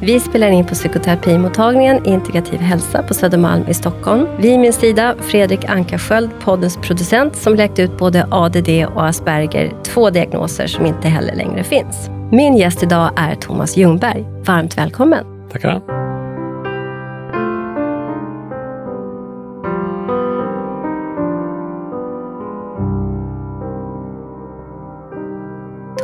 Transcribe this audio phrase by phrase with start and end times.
[0.00, 4.26] Vi spelar in på psykoterapimottagningen Integrativ hälsa på Södermalm i Stockholm.
[4.38, 10.10] Vid min sida Fredrik Ankarsköld, poddens producent som läkt ut både ADD och Asperger, två
[10.10, 12.10] diagnoser som inte heller längre finns.
[12.32, 14.24] Min gäst idag är Thomas Ljungberg.
[14.46, 15.24] Varmt välkommen!
[15.52, 16.05] Tackar.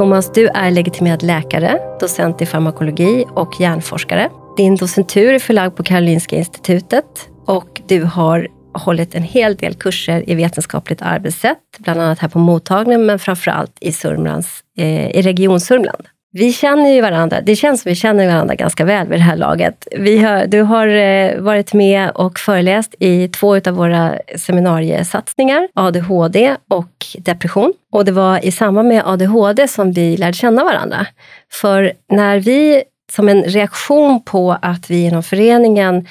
[0.02, 4.30] Thomas, du är legitimerad läkare, docent i farmakologi och hjärnforskare.
[4.56, 10.30] Din docentur är förlagd på Karolinska institutet och du har hållit en hel del kurser
[10.30, 15.22] i vetenskapligt arbetssätt, bland annat här på mottagningen, men framför allt i, Sörmlands, eh, i
[15.22, 16.06] Region Sörmland.
[16.34, 19.36] Vi känner ju varandra, det känns som vi känner varandra ganska väl vid det här
[19.36, 19.88] laget.
[19.96, 26.56] Vi har, du har eh, varit med och föreläst i två av våra seminariesatsningar, ADHD
[26.70, 27.72] och depression.
[27.92, 31.06] Och det var i samband med ADHD som vi lärde känna varandra.
[31.52, 36.06] För när vi, som en reaktion på att vi inom föreningen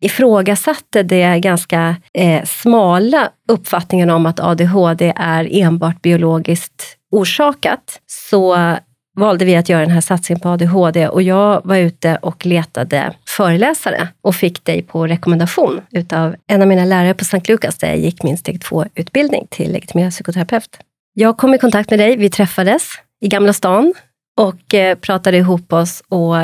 [0.00, 8.76] ifrågasatte det ganska eh, smala uppfattningen om att ADHD är enbart biologiskt orsakat, så
[9.14, 13.14] valde vi att göra den här satsningen på ADHD och jag var ute och letade
[13.28, 17.88] föreläsare och fick dig på rekommendation utav en av mina lärare på Sankt Lukas där
[17.88, 20.78] jag gick min steg 2-utbildning till legitimerad psykoterapeut.
[21.14, 22.90] Jag kom i kontakt med dig, vi träffades
[23.20, 23.94] i Gamla stan
[24.40, 26.36] och eh, pratade ihop oss och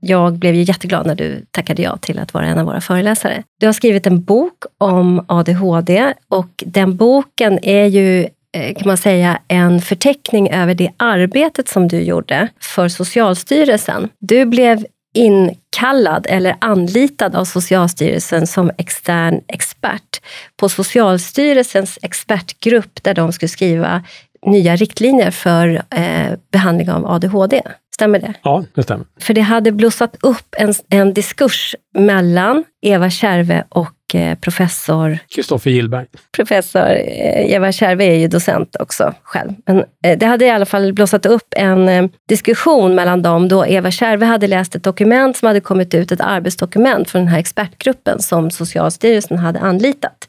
[0.00, 3.42] jag blev ju jätteglad när du tackade ja till att vara en av våra föreläsare.
[3.60, 8.28] Du har skrivit en bok om ADHD och den boken är ju
[8.76, 14.08] kan man säga, en förteckning över det arbetet som du gjorde för Socialstyrelsen.
[14.18, 20.22] Du blev inkallad eller anlitad av Socialstyrelsen som extern expert
[20.56, 24.02] på Socialstyrelsens expertgrupp där de skulle skriva
[24.46, 27.62] nya riktlinjer för eh, behandling av ADHD.
[27.94, 28.34] Stämmer det?
[28.42, 29.06] Ja, det stämmer.
[29.20, 33.95] För det hade blossat upp en, en diskurs mellan Eva Kärve och eh,
[34.40, 35.18] professor...
[35.28, 36.06] Kristoffer Gillberg.
[36.32, 39.50] Professor eh, Eva Kärve är ju docent också själv.
[39.66, 43.66] Men eh, det hade i alla fall blossat upp en eh, diskussion mellan dem då
[43.66, 47.38] Eva Kärve hade läst ett dokument som hade kommit ut, ett arbetsdokument från den här
[47.38, 50.28] expertgruppen som Socialstyrelsen hade anlitat.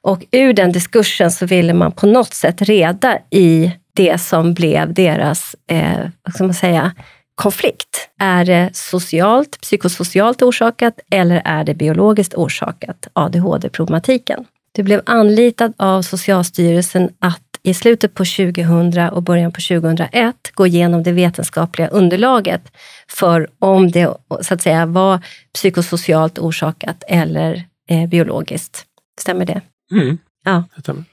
[0.00, 4.94] Och ur den diskursen så ville man på något sätt reda i det som blev
[4.94, 6.92] deras, eh, vad ska man säga,
[7.38, 8.08] konflikt.
[8.20, 14.44] Är det socialt, psykosocialt orsakat eller är det biologiskt orsakat, ADHD-problematiken?
[14.72, 20.66] Du blev anlitad av Socialstyrelsen att i slutet på 2000 och början på 2001 gå
[20.66, 22.62] igenom det vetenskapliga underlaget
[23.08, 25.20] för om det så att säga var
[25.54, 28.84] psykosocialt orsakat eller eh, biologiskt.
[29.20, 29.60] Stämmer det?
[29.92, 30.18] Mm.
[30.44, 30.64] Ja.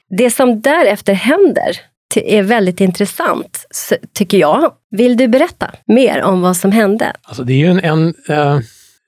[0.10, 1.78] Det som därefter händer
[2.16, 3.66] är väldigt intressant,
[4.14, 4.72] tycker jag.
[4.92, 7.14] Vill du berätta mer om vad som hände?
[7.22, 8.56] Alltså det är ju en, en eh,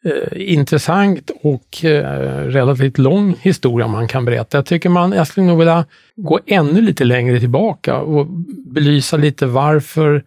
[0.05, 4.57] eh, intressant och eh, relativt lång historia man kan berätta.
[4.57, 5.85] Jag tycker man, jag skulle nog vilja
[6.15, 8.27] gå ännu lite längre tillbaka och
[8.65, 10.23] belysa lite varför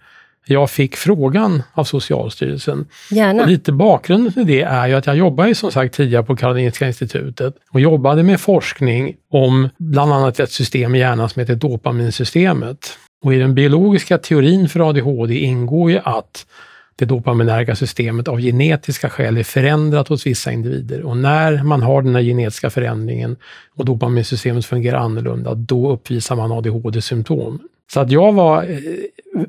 [0.47, 2.87] jag fick frågan av Socialstyrelsen.
[3.11, 3.43] Gärna.
[3.43, 6.87] Och lite bakgrunden till det är ju att jag jobbade som sagt tidigare på Karolinska
[6.87, 12.99] institutet och jobbade med forskning om bland annat ett system i hjärnan som heter dopaminsystemet.
[13.25, 16.47] Och i den biologiska teorin för ADHD ingår ju att
[16.97, 21.03] det dopaminerga systemet av genetiska skäl är förändrat hos vissa individer.
[21.03, 23.37] Och när man har den här genetiska förändringen
[23.77, 27.59] och dopaminsystemet fungerar annorlunda, då uppvisar man ADHD-symptom.
[27.93, 28.79] Så att jag var eh,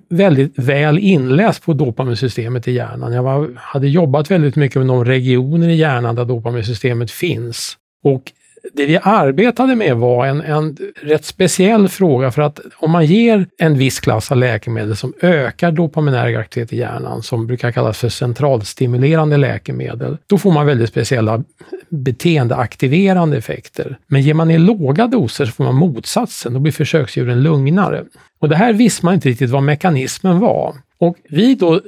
[0.09, 3.13] väldigt väl inläst på dopaminsystemet i hjärnan.
[3.13, 7.77] Jag var, hade jobbat väldigt mycket med de regioner i hjärnan där dopaminsystemet finns.
[8.03, 8.31] Och
[8.73, 13.47] det vi arbetade med var en, en rätt speciell fråga för att om man ger
[13.57, 18.09] en viss klass av läkemedel som ökar dopaminär aktivitet i hjärnan, som brukar kallas för
[18.09, 21.43] centralstimulerande läkemedel, då får man väldigt speciella
[21.89, 23.97] beteendeaktiverande effekter.
[24.07, 28.03] Men ger man i låga doser så får man motsatsen, då blir försöksdjuren lugnare.
[28.41, 30.75] Och det här visste man inte riktigt vad mekanismen var.
[30.97, 31.81] Och vi då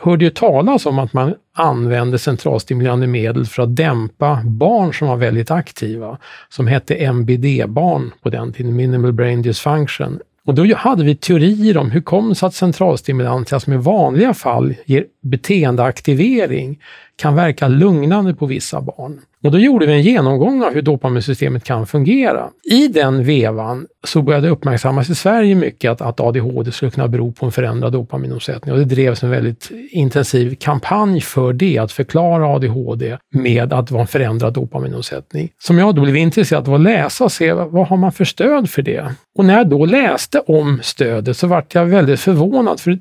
[0.00, 5.16] hörde ju talas om att man använde centralstimulerande medel för att dämpa barn som var
[5.16, 6.18] väldigt aktiva,
[6.48, 10.20] som hette MBD-barn på den tiden, Minimal Brain Dysfunction.
[10.44, 14.34] Och då hade vi teorier om hur kom det sig att centralstimulantia som i vanliga
[14.34, 16.78] fall ger beteendeaktivering
[17.18, 19.20] kan verka lugnande på vissa barn.
[19.44, 22.48] Och då gjorde vi en genomgång av hur dopaminsystemet kan fungera.
[22.70, 27.08] I den vevan så började det uppmärksammas i Sverige mycket att, att ADHD skulle kunna
[27.08, 28.72] bero på en förändrad dopaminomsättning.
[28.72, 33.94] Och det drevs en väldigt intensiv kampanj för det, att förklara ADHD med att det
[33.94, 35.50] var en förändrad dopaminomsättning.
[35.58, 38.70] Som jag då blev intresserad av att läsa och se vad har man för stöd
[38.70, 39.14] för det?
[39.38, 42.98] Och när jag då läste om stödet så vart jag väldigt förvånad, för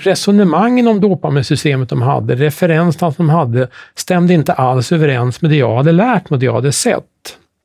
[0.00, 3.57] resonemangen om dopaminsystemet de hade, referenserna som de hade,
[3.94, 7.04] stämde inte alls överens med det jag hade lärt mig och det jag hade sett.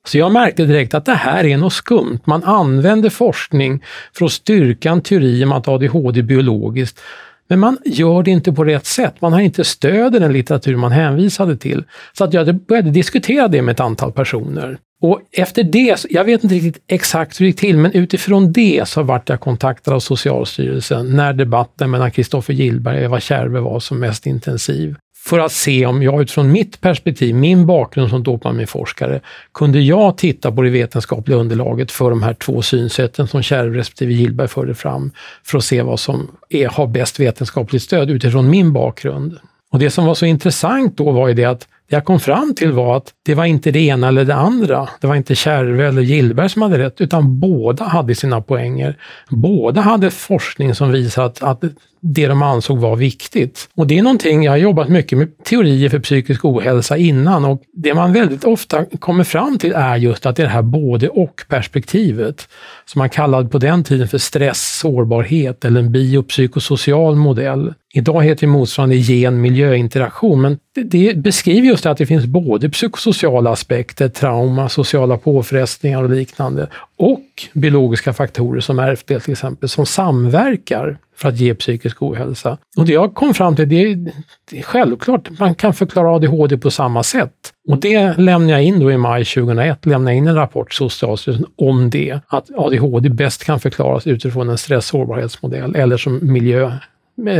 [0.08, 2.20] Så jag märkte direkt att det här är något skumt.
[2.26, 3.84] Man använder forskning
[4.18, 7.00] för att styrka en teori om att ADHD är biologiskt.
[7.48, 9.22] Men man gör det inte på rätt sätt.
[9.22, 11.84] Man har inte stöd i den litteratur man hänvisade till.
[12.14, 14.78] Så att jag började diskutera det med ett antal personer.
[15.02, 18.88] Och efter det, jag vet inte riktigt exakt hur det gick till, men utifrån det
[18.88, 23.80] så vart jag kontaktad av Socialstyrelsen när debatten mellan Kristoffer Gillberg och Eva Kärve var
[23.80, 24.96] som mest intensiv
[25.26, 29.22] för att se om jag utifrån mitt perspektiv, min bakgrund som dopaminforskare,
[29.54, 34.14] kunde jag titta på det vetenskapliga underlaget för de här två synsätten som Kärr respektive
[34.14, 35.12] Gillberg förde fram,
[35.44, 39.38] för att se vad som är, har bäst vetenskapligt stöd utifrån min bakgrund.
[39.72, 42.72] Och det som var så intressant då var ju det att jag kom fram till
[42.72, 44.90] var att det var inte det ena eller det andra.
[45.02, 48.98] Det var inte Kärve eller Gillberg som hade rätt, utan båda hade sina poänger.
[49.30, 51.72] Båda hade forskning som visat att, att
[52.06, 53.70] det de ansåg var viktigt.
[53.76, 57.62] Och det är någonting, jag har jobbat mycket med teorier för psykisk ohälsa innan och
[57.74, 61.10] det man väldigt ofta kommer fram till är just att det är det här både
[61.10, 62.48] och-perspektivet,
[62.86, 67.74] som man kallade på den tiden för stress, sårbarhet eller en biopsykosocial modell.
[67.96, 73.50] Idag heter det motsvarande gen-miljöinteraktion, men det, det, beskriver just att det finns både psykosociala
[73.50, 80.98] aspekter, trauma, sociala påfrestningar och liknande, och biologiska faktorer som ärftlighet till exempel, som samverkar
[81.16, 82.58] för att ge psykisk ohälsa.
[82.78, 84.12] Och det jag kom fram till, det är,
[84.52, 87.32] det är självklart, man kan förklara ADHD på samma sätt.
[87.68, 91.46] Och det lämnade jag in då i maj 2001, lämnade in en rapport till Socialstyrelsen
[91.56, 96.72] om det, att ADHD bäst kan förklaras utifrån en stress-sårbarhetsmodell eller som miljö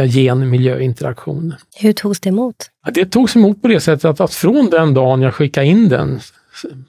[0.06, 1.54] gen-miljöinteraktion.
[1.76, 2.56] Hur togs det emot?
[2.94, 6.20] Det togs emot på det sättet att, att från den dagen jag skickade in den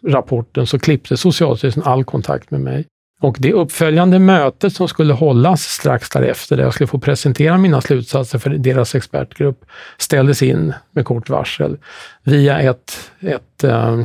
[0.06, 2.86] rapporten så klippte Socialstyrelsen all kontakt med mig.
[3.20, 7.80] Och det uppföljande mötet som skulle hållas strax därefter, där jag skulle få presentera mina
[7.80, 9.64] slutsatser för deras expertgrupp,
[9.98, 11.76] ställdes in med kort varsel
[12.22, 14.04] via ett, ett äh,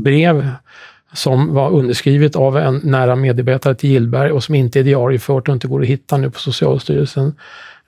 [0.00, 0.50] brev
[1.12, 5.54] som var underskrivet av en nära medarbetare till Gillberg och som inte är diariefört och
[5.54, 7.34] inte går att hitta nu på Socialstyrelsen.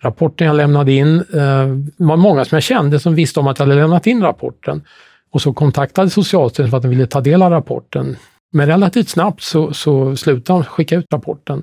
[0.03, 1.67] Rapporten jag lämnade in, eh,
[1.97, 4.83] var många som jag kände som visste om att jag hade lämnat in rapporten.
[5.31, 8.17] Och så kontaktade Socialstyrelsen för att de ville ta del av rapporten.
[8.53, 11.63] Men relativt snabbt så, så slutade de skicka ut rapporten.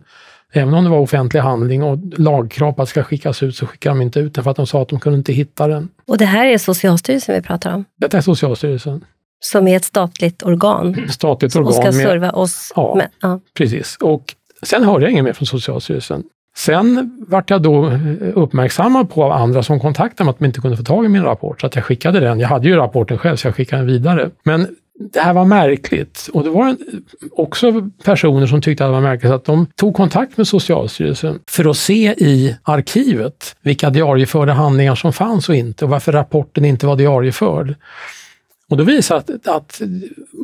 [0.53, 3.95] Även om det var offentlig handling och lagkrav på att ska skickas ut så skickade
[3.95, 5.89] de inte ut den för att de sa att de kunde inte hitta den.
[6.07, 7.85] Och det här är Socialstyrelsen vi pratar om?
[7.97, 9.05] Detta är Socialstyrelsen.
[9.39, 11.09] Som är ett statligt organ?
[11.09, 11.67] Statligt organ.
[11.67, 12.73] Och ska serva oss?
[12.75, 13.97] Ja, med, ja, precis.
[14.01, 16.23] Och sen hörde jag inget mer från Socialstyrelsen.
[16.59, 17.97] Sen vart jag då eh,
[18.35, 21.23] uppmärksammad på av andra som kontaktade mig att de inte kunde få tag i min
[21.23, 22.39] rapport, så att jag skickade den.
[22.39, 24.29] Jag hade ju rapporten själv, så jag skickade den vidare.
[24.43, 24.67] Men
[25.13, 26.29] det här var märkligt.
[26.33, 26.75] Och det var
[27.31, 31.69] också personer som tyckte att det var märkligt att de tog kontakt med Socialstyrelsen för
[31.69, 36.87] att se i arkivet vilka diarieförda handlingar som fanns och inte och varför rapporten inte
[36.87, 37.75] var diarieförd.
[38.69, 39.81] Och då visade att, att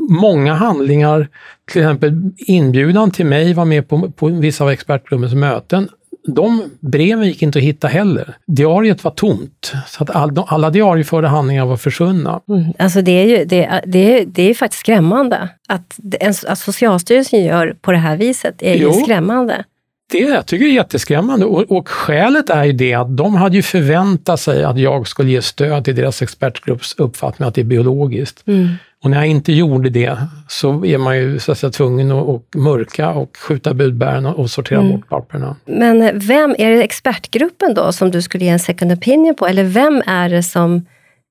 [0.10, 1.28] många handlingar,
[1.72, 5.90] till exempel inbjudan till mig var med på, på vissa av expertrummets möten,
[6.28, 8.38] de breven gick inte att hitta heller.
[8.48, 12.42] Diariet var tomt, så att all, alla diarieförda handlingar var försvunna.
[12.50, 12.64] Mm.
[12.80, 15.50] Alltså det är ju det, det är, det är faktiskt skrämmande.
[15.68, 16.00] Att,
[16.48, 19.64] att Socialstyrelsen gör på det här viset är jo, ju skrämmande.
[20.12, 23.56] Det jag tycker jag är jätteskrämmande och, och skälet är ju det att de hade
[23.56, 27.66] ju förväntat sig att jag skulle ge stöd till deras expertgrupps uppfattning att det är
[27.66, 28.48] biologiskt.
[28.48, 28.68] Mm.
[29.06, 32.30] Och när jag inte gjorde det så är man ju så att säga, tvungen att,
[32.30, 34.92] att mörka och skjuta budbären och, sortera mm.
[34.92, 35.56] bort papperna.
[35.66, 39.48] Men vem, är det expertgruppen då som du skulle ge en second opinion på?
[39.48, 40.86] Eller vem är det som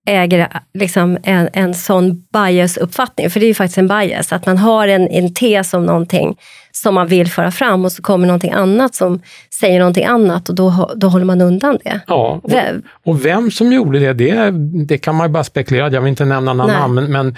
[0.07, 3.31] äger liksom en, en sån bias-uppfattning?
[3.31, 6.37] För det är ju faktiskt en bias, att man har en, en tes om någonting
[6.73, 9.21] som man vill föra fram och så kommer någonting annat som
[9.61, 12.01] säger någonting annat och då, då håller man undan det.
[12.07, 14.51] Ja, och, vem, och vem som gjorde det, det,
[14.87, 17.37] det kan man ju bara spekulera Jag vill inte nämna några namn, men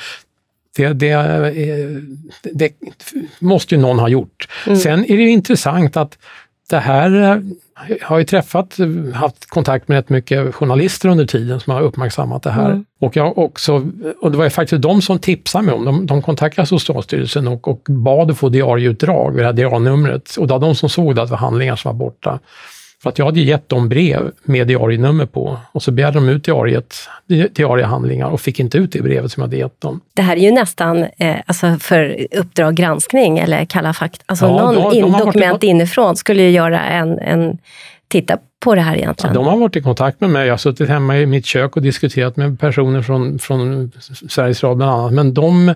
[0.77, 1.89] det, det, eh,
[2.53, 2.73] det,
[3.39, 4.49] måste ju någon ha gjort.
[4.67, 4.79] Mm.
[4.79, 6.19] Sen är det intressant att
[6.71, 8.77] det här eh, har ju träffat,
[9.15, 12.71] haft kontakt med rätt mycket journalister under tiden som har uppmärksammat det här.
[12.71, 12.85] Mm.
[13.01, 13.91] Och, jag också,
[14.21, 17.81] och det var faktiskt de som tipsade mig om, de, de kontaktade Socialstyrelsen och, och
[17.89, 20.37] bad att få diarieutdrag, det här diarienumret.
[20.37, 22.39] Och det var de som såg att det var handlingar som var borta.
[23.07, 26.45] För att jag hade gett dem brev med diarienummer på och så begärde de ut
[26.45, 26.95] diariet,
[27.53, 30.01] diariehandlingar och fick inte ut det brevet som jag hade gett dem.
[30.15, 34.25] Det här är ju nästan eh, alltså för Uppdrag granskning eller Kalla fakta.
[34.27, 35.63] Alltså ja, någon de, de dokument varit...
[35.63, 37.59] inifrån skulle ju göra en, en
[38.09, 39.35] titta på det här egentligen?
[39.35, 40.47] Ja, de har varit i kontakt med mig.
[40.47, 43.93] Jag har suttit hemma i mitt kök och diskuterat med personer från, från
[44.29, 45.13] Sveriges Radio bland annat.
[45.13, 45.75] Men de,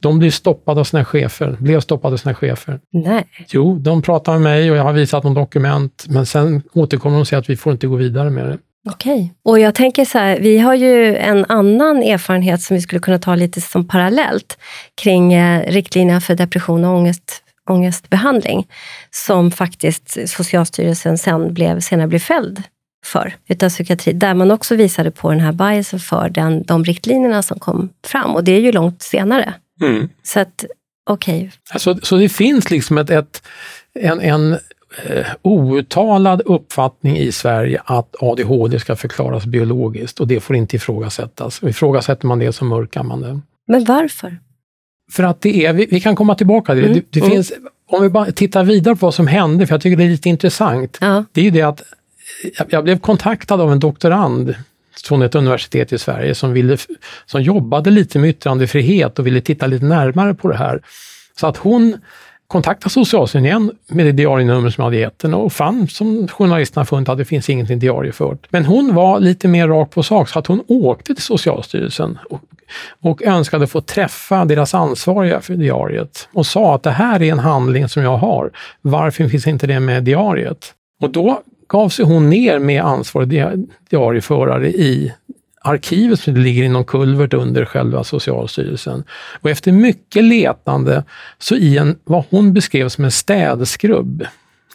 [0.00, 1.56] de blir stoppade av sina chefer.
[1.60, 2.80] Blev stoppade av sina chefer.
[2.92, 3.26] Nej.
[3.48, 6.04] Jo, de pratar med mig och jag har visat någon dokument.
[6.08, 8.58] Men sen återkommer de och säger att vi får inte gå vidare med det.
[8.90, 9.34] Okej.
[9.44, 13.18] Och jag tänker så här, vi har ju en annan erfarenhet som vi skulle kunna
[13.18, 14.58] ta lite som parallellt
[14.94, 18.66] kring eh, riktlinjerna för depression och ångest ångestbehandling
[19.10, 22.62] som faktiskt Socialstyrelsen sen blev, senare blev fälld
[23.06, 27.42] för utav psykiatri, där man också visade på den här biasen för den, de riktlinjerna
[27.42, 28.34] som kom fram.
[28.34, 29.54] Och det är ju långt senare.
[29.80, 30.08] Mm.
[30.22, 30.64] Så att,
[31.10, 31.38] okej.
[31.38, 31.50] Okay.
[31.70, 33.42] Alltså, så det finns liksom ett, ett
[33.94, 34.52] en, en
[35.04, 41.62] eh, outtalad uppfattning i Sverige att ADHD ska förklaras biologiskt och det får inte ifrågasättas.
[41.62, 43.40] Och ifrågasätter man det så mörkar man det.
[43.66, 44.38] Men varför?
[45.12, 46.88] För att det är, vi, vi kan komma tillbaka till det.
[46.88, 47.00] Mm.
[47.10, 47.30] det, det mm.
[47.30, 47.52] finns,
[47.90, 50.28] om vi bara tittar vidare på vad som hände, för jag tycker det är lite
[50.28, 50.98] intressant.
[51.00, 51.24] Ja.
[51.32, 51.82] Det är ju det att
[52.68, 54.54] jag blev kontaktad av en doktorand
[55.06, 56.76] från ett universitet i Sverige som, ville,
[57.26, 60.80] som jobbade lite med yttrandefrihet och ville titta lite närmare på det här.
[61.40, 61.96] Så att hon
[62.46, 66.84] kontaktade Socialstyrelsen igen med det diarienummer som jag hade gett henne och fann, som journalisterna
[66.84, 68.46] funnit, att det finns ingenting diariefört.
[68.50, 72.42] Men hon var lite mer rakt på sak, så att hon åkte till Socialstyrelsen och
[73.00, 77.38] och önskade få träffa deras ansvariga för diariet och sa att det här är en
[77.38, 78.50] handling som jag har.
[78.80, 80.74] Varför finns inte det med diariet?
[81.00, 83.28] Och då gav sig hon ner med ansvarig
[83.90, 85.12] diarieförare i
[85.60, 89.04] arkivet som ligger i någon kulvert under själva Socialstyrelsen.
[89.40, 91.04] Och efter mycket letande,
[91.38, 94.26] så i en, vad hon beskrev som en städskrubb,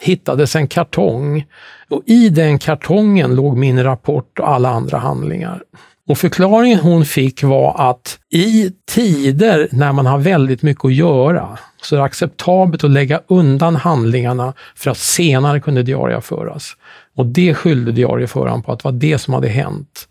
[0.01, 1.45] hittades en kartong.
[1.89, 5.63] Och i den kartongen låg min rapport och alla andra handlingar.
[6.09, 11.57] Och förklaringen hon fick var att i tider när man har väldigt mycket att göra
[11.81, 16.71] så är det acceptabelt att lägga undan handlingarna för att senare kunna diarieföras.
[17.17, 20.07] Och det skyllde diarieföraren på att det var det som hade hänt.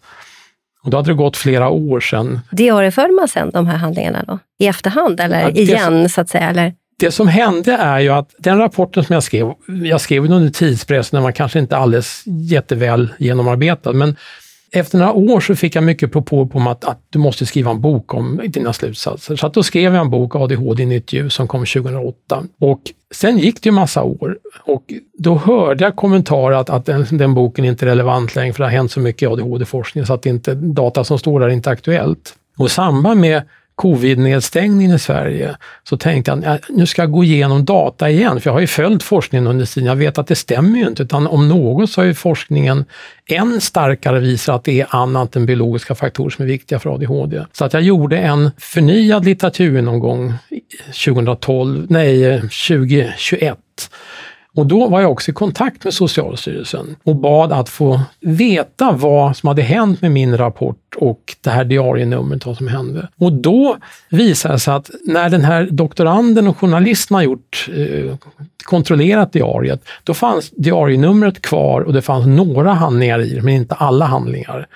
[0.84, 2.40] Och då hade det gått flera år sedan.
[2.50, 4.38] Diarieför man sen de här handlingarna då?
[4.58, 6.50] I efterhand eller ja, igen så att säga?
[6.50, 6.74] Eller?
[6.98, 9.52] Det som hände är ju att den rapporten som jag skrev,
[9.84, 14.16] jag skrev den under tidspress när man kanske inte alldeles jätteväl genomarbetad, men
[14.74, 17.80] efter några år så fick jag mycket propåer på att, att du måste skriva en
[17.80, 19.36] bok om dina slutsatser.
[19.36, 22.44] Så att då skrev jag en bok, ADHD i nytt ljus, som kom 2008.
[22.60, 22.80] Och
[23.14, 27.34] sen gick det ju massa år och då hörde jag kommentarer att, att den, den,
[27.34, 30.26] boken inte är relevant längre för det har hänt så mycket i ADHD-forskning så att
[30.26, 32.34] inte, data som står där är inte aktuellt.
[32.58, 33.42] Och i samband med
[33.82, 35.56] covid-nedstängningen i Sverige
[35.88, 38.66] så tänkte jag att nu ska jag gå igenom data igen, för jag har ju
[38.66, 39.88] följt forskningen under tiden.
[39.88, 42.84] Jag vet att det stämmer ju inte, utan om något så har ju forskningen
[43.26, 47.44] än starkare visat att det är annat än biologiska faktorer som är viktiga för ADHD.
[47.52, 50.34] Så att jag gjorde en förnyad litteraturgenomgång
[51.04, 53.58] 2012, nej 2021
[54.56, 59.36] och då var jag också i kontakt med Socialstyrelsen och bad att få veta vad
[59.36, 63.08] som hade hänt med min rapport och det här diarienumret, vad som hände.
[63.16, 63.76] Och då
[64.10, 68.16] visade det sig att när den här doktoranden och journalisten har gjort, eh,
[68.64, 73.74] kontrollerat diariet, då fanns diarienumret kvar och det fanns några handlingar i det, men inte
[73.74, 74.66] alla handlingar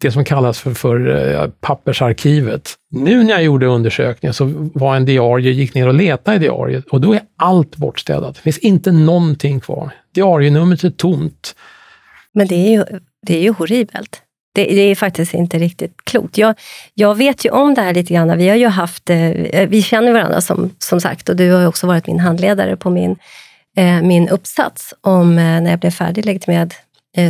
[0.00, 2.74] det som kallas för, för eh, pappersarkivet.
[2.90, 6.86] Nu när jag gjorde undersökningen så var en diarie, gick ner och letade i diariet
[6.86, 8.34] och då är allt bortstädat.
[8.34, 9.90] Det finns inte någonting kvar.
[10.14, 11.54] Diarienumret är tomt.
[12.32, 12.84] Men det är ju,
[13.26, 14.22] det är ju horribelt.
[14.54, 16.38] Det, det, är faktiskt inte riktigt klokt.
[16.38, 16.54] Jag,
[16.94, 18.38] jag vet ju om det här lite grann.
[18.38, 21.66] Vi har ju haft, eh, vi känner varandra som, som sagt och du har ju
[21.66, 23.16] också varit min handledare på min,
[23.76, 26.74] eh, min uppsats om när jag blev färdig legitimerad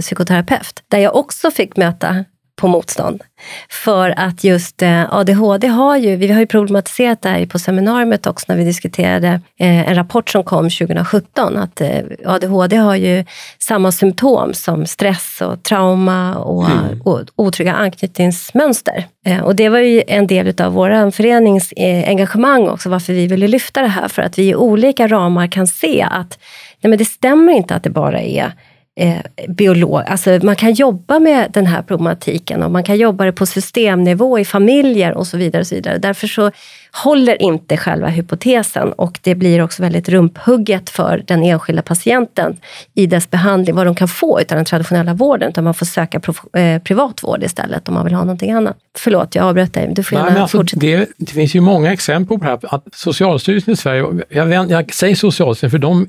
[0.00, 0.82] psykoterapeut.
[0.88, 2.24] Där jag också fick möta
[2.58, 3.22] på motstånd.
[3.68, 8.26] För att just eh, ADHD har ju, vi har ju problematiserat det här på seminariet
[8.26, 9.28] också när vi diskuterade
[9.60, 13.24] eh, en rapport som kom 2017, att eh, ADHD har ju
[13.58, 17.26] samma symptom som stress och trauma och, mm.
[17.36, 19.06] otrygga anknytningsmönster.
[19.42, 21.72] Och det var ju en del av vår förenings
[22.06, 25.66] engagemang också, varför vi ville lyfta det här, för att vi i olika ramar kan
[25.66, 26.38] se att
[26.80, 28.52] nej men det stämmer inte att det bara är
[28.98, 30.02] eh, biolog.
[30.06, 34.38] Alltså man kan jobba med den här problematiken och man kan jobba det på systemnivå
[34.38, 35.60] i familjer och så vidare.
[35.60, 35.98] Och så vidare.
[35.98, 36.50] Därför så
[36.92, 42.56] håller inte själva hypotesen och det blir också väldigt rumphugget för den enskilda patienten
[42.94, 46.20] i dess behandling, vad de kan få av den traditionella vården, utan man får söka
[46.60, 48.76] eh, privat vård istället om man vill ha någonting annat.
[48.98, 49.90] Förlåt, jag avbröt dig.
[49.94, 50.86] Du får gärna alltså, fortsätta.
[50.86, 54.94] Det, det, finns ju många exempel på det här, att Socialstyrelsen i Sverige, jag, jag
[54.94, 56.08] säger Socialstyrelsen för de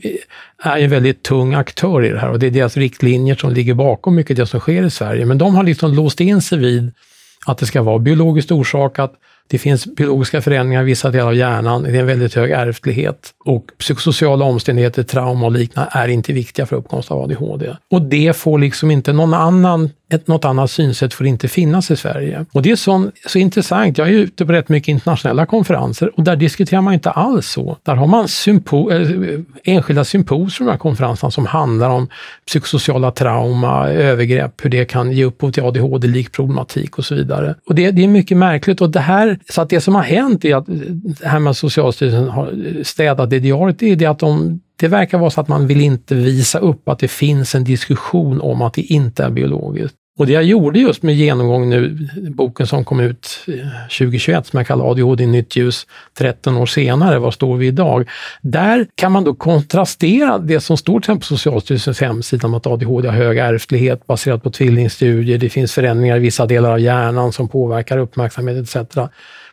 [0.63, 3.73] är en väldigt tung aktör i det här och det är deras riktlinjer som ligger
[3.73, 5.25] bakom mycket av det som sker i Sverige.
[5.25, 6.91] Men de har liksom låst in sig vid
[7.45, 9.13] att det ska vara biologiskt orsakat,
[9.49, 13.33] det finns biologiska förändringar i vissa delar av hjärnan, det är en väldigt hög ärftlighet
[13.45, 17.75] och psykosociala omständigheter, trauma och liknande är inte viktiga för uppkomst av ADHD.
[17.91, 21.95] Och det får liksom inte någon annan ett, något annat synsätt får inte finnas i
[21.95, 22.45] Sverige.
[22.51, 23.97] Och det är så, så intressant.
[23.97, 27.77] Jag är ute på rätt mycket internationella konferenser och där diskuterar man inte alls så.
[27.83, 29.09] Där har man sympo, äh,
[29.63, 32.07] enskilda symposier de här konferenserna som handlar om
[32.47, 37.55] psykosociala trauma, övergrepp, hur det kan ge upphov till ADHD-lik problematik och så vidare.
[37.67, 40.45] Och det, det, är mycket märkligt och det här, så att det som har hänt
[40.45, 40.67] är att
[41.23, 45.29] här med Socialstyrelsen har städat det diariet, det är det att de det verkar vara
[45.29, 48.81] så att man vill inte visa upp att det finns en diskussion om att det
[48.81, 49.95] inte är biologiskt.
[50.19, 53.53] Och det jag gjorde just med genomgång nu, boken som kom ut eh,
[53.97, 58.09] 2021 som jag kallar ADHD i nytt ljus 13 år senare, var står vi idag?
[58.41, 62.67] Där kan man då kontrastera det som står till exempel på Socialstyrelsens hemsida om att
[62.67, 67.31] ADHD har hög ärftlighet baserat på tvillingstudier, det finns förändringar i vissa delar av hjärnan
[67.31, 68.97] som påverkar uppmärksamhet etc.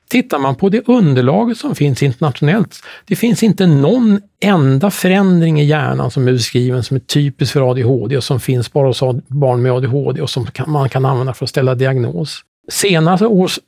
[0.08, 5.64] Tittar man på det underlaget som finns internationellt, det finns inte någon enda förändring i
[5.64, 9.62] hjärnan som är beskriven som är typisk för ADHD och som finns bara hos barn
[9.62, 12.40] med ADHD och som man kan använda för att ställa diagnos.
[12.68, 13.58] Senaste års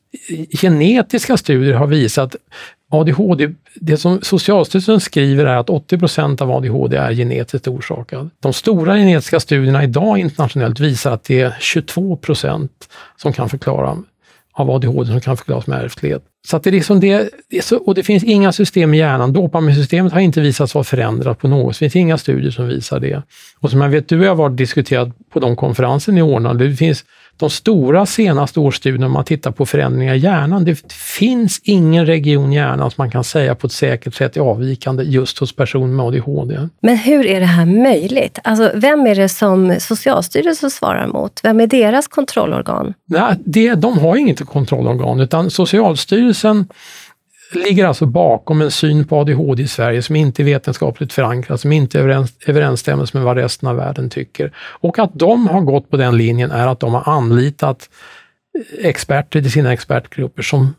[0.61, 2.37] genetiska studier har visat
[2.91, 8.31] ADHD, det som Socialstyrelsen skriver är att 80% av ADHD är genetiskt orsakad.
[8.41, 12.69] De stora genetiska studierna idag internationellt visar att det är 22%
[13.17, 13.97] som kan förklara
[14.59, 16.23] av ADHD som kan förklaras med ärftlighet.
[16.49, 18.99] Så att det är liksom det, det är så, och det finns inga system i
[18.99, 19.33] hjärnan.
[19.33, 21.75] Dopaminsystemet har inte visats vara förändrat på något.
[21.75, 23.23] Det finns inga studier som visar det.
[23.61, 26.69] Och som jag vet, du har varit diskuterat på de konferenser ni ordnade.
[26.69, 27.05] Det finns
[27.39, 32.53] de stora senaste årsstudierna, om man tittar på förändringar i hjärnan, det finns ingen region
[32.53, 35.87] i hjärnan som man kan säga på ett säkert sätt är avvikande just hos personer
[35.87, 36.69] med ADHD.
[36.81, 38.39] Men hur är det här möjligt?
[38.45, 41.41] Alltså, vem är det som Socialstyrelsen svarar mot?
[41.43, 42.95] Vem är deras kontrollorgan?
[43.07, 46.67] Nej, det, de har inget kontrollorgan, utan Socialstyrelsen
[47.53, 51.73] ligger alltså bakom en syn på ADHD i Sverige som inte är vetenskapligt förankrad, som
[51.73, 51.99] inte
[52.47, 54.53] överensstämmer med vad resten av världen tycker.
[54.57, 57.89] Och att de har gått på den linjen är att de har anlitat
[58.59, 60.75] eh, experter till sina expertgrupper som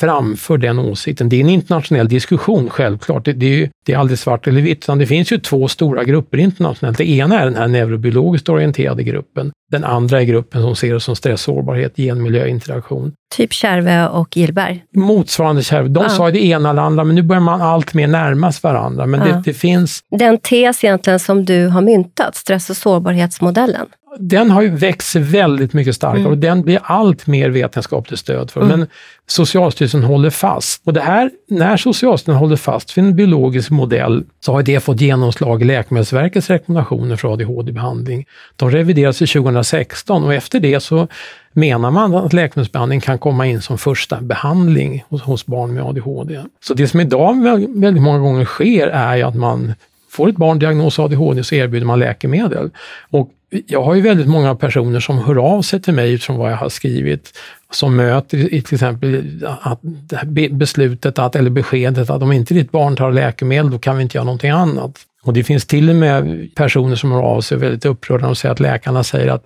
[0.00, 1.28] framför den åsikten.
[1.28, 3.24] Det är en internationell diskussion självklart.
[3.24, 6.04] Det, det, är, det är aldrig svart eller vitt, utan det finns ju två stora
[6.04, 6.98] grupper internationellt.
[6.98, 9.52] Det ena är den här neurobiologiskt orienterade gruppen.
[9.70, 13.12] Den andra är gruppen som ser det som stressårbarhet, genmiljöinteraktion.
[13.36, 14.84] Typ Kärve och Gillberg?
[14.96, 15.88] Motsvarande Kärve.
[15.88, 16.08] De ja.
[16.08, 19.06] sa det ena eller andra, men nu börjar man allt mer närmas varandra.
[19.06, 19.26] Men ja.
[19.26, 20.00] det, det, finns...
[20.18, 23.86] Den tes egentligen som du har myntat, stress och sårbarhetsmodellen,
[24.18, 26.32] den har ju växt väldigt mycket starkare mm.
[26.32, 28.60] och den blir allt mer vetenskapligt stöd för.
[28.60, 28.78] Mm.
[28.78, 28.88] Men
[29.26, 30.82] Socialstyrelsen håller fast.
[30.84, 35.00] Och det här, när Socialstyrelsen håller fast vid en biologisk modell så har det fått
[35.00, 38.26] genomslag i Läkemedelsverkets rekommendationer för ADHD-behandling.
[38.56, 41.08] De reviderades 2016 och efter det så
[41.52, 46.42] menar man att läkemedelsbehandling kan komma in som första behandling hos, hos barn med ADHD.
[46.60, 49.74] Så det som idag väldigt många gånger sker är ju att man
[50.12, 52.70] får ett barn diagnos ADHD så erbjuder man läkemedel.
[53.10, 53.30] Och
[53.66, 56.56] jag har ju väldigt många personer som hör av sig till mig utifrån vad jag
[56.56, 57.38] har skrivit,
[57.70, 59.22] som möter till exempel
[59.60, 59.80] att
[60.50, 64.16] beslutet att, eller beskedet att om inte ditt barn tar läkemedel, då kan vi inte
[64.16, 64.98] göra någonting annat.
[65.22, 68.52] Och det finns till och med personer som hör av sig väldigt upprörda och säger
[68.52, 69.44] att läkarna säger att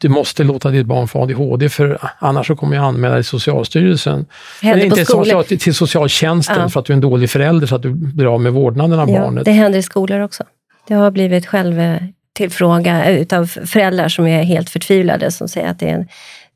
[0.00, 4.26] du måste låta ditt barn få ADHD för annars så kommer jag anmäla dig Socialstyrelsen.
[4.62, 6.68] Eller inte social, till socialtjänsten ja.
[6.68, 9.10] för att du är en dålig förälder så att du blir av med vårdnaden av
[9.10, 9.44] ja, barnet.
[9.44, 10.44] Det händer i skolor också.
[10.88, 15.94] Det har blivit självtillfråga utav föräldrar som är helt förtvivlade som säger att det är
[15.94, 16.08] en,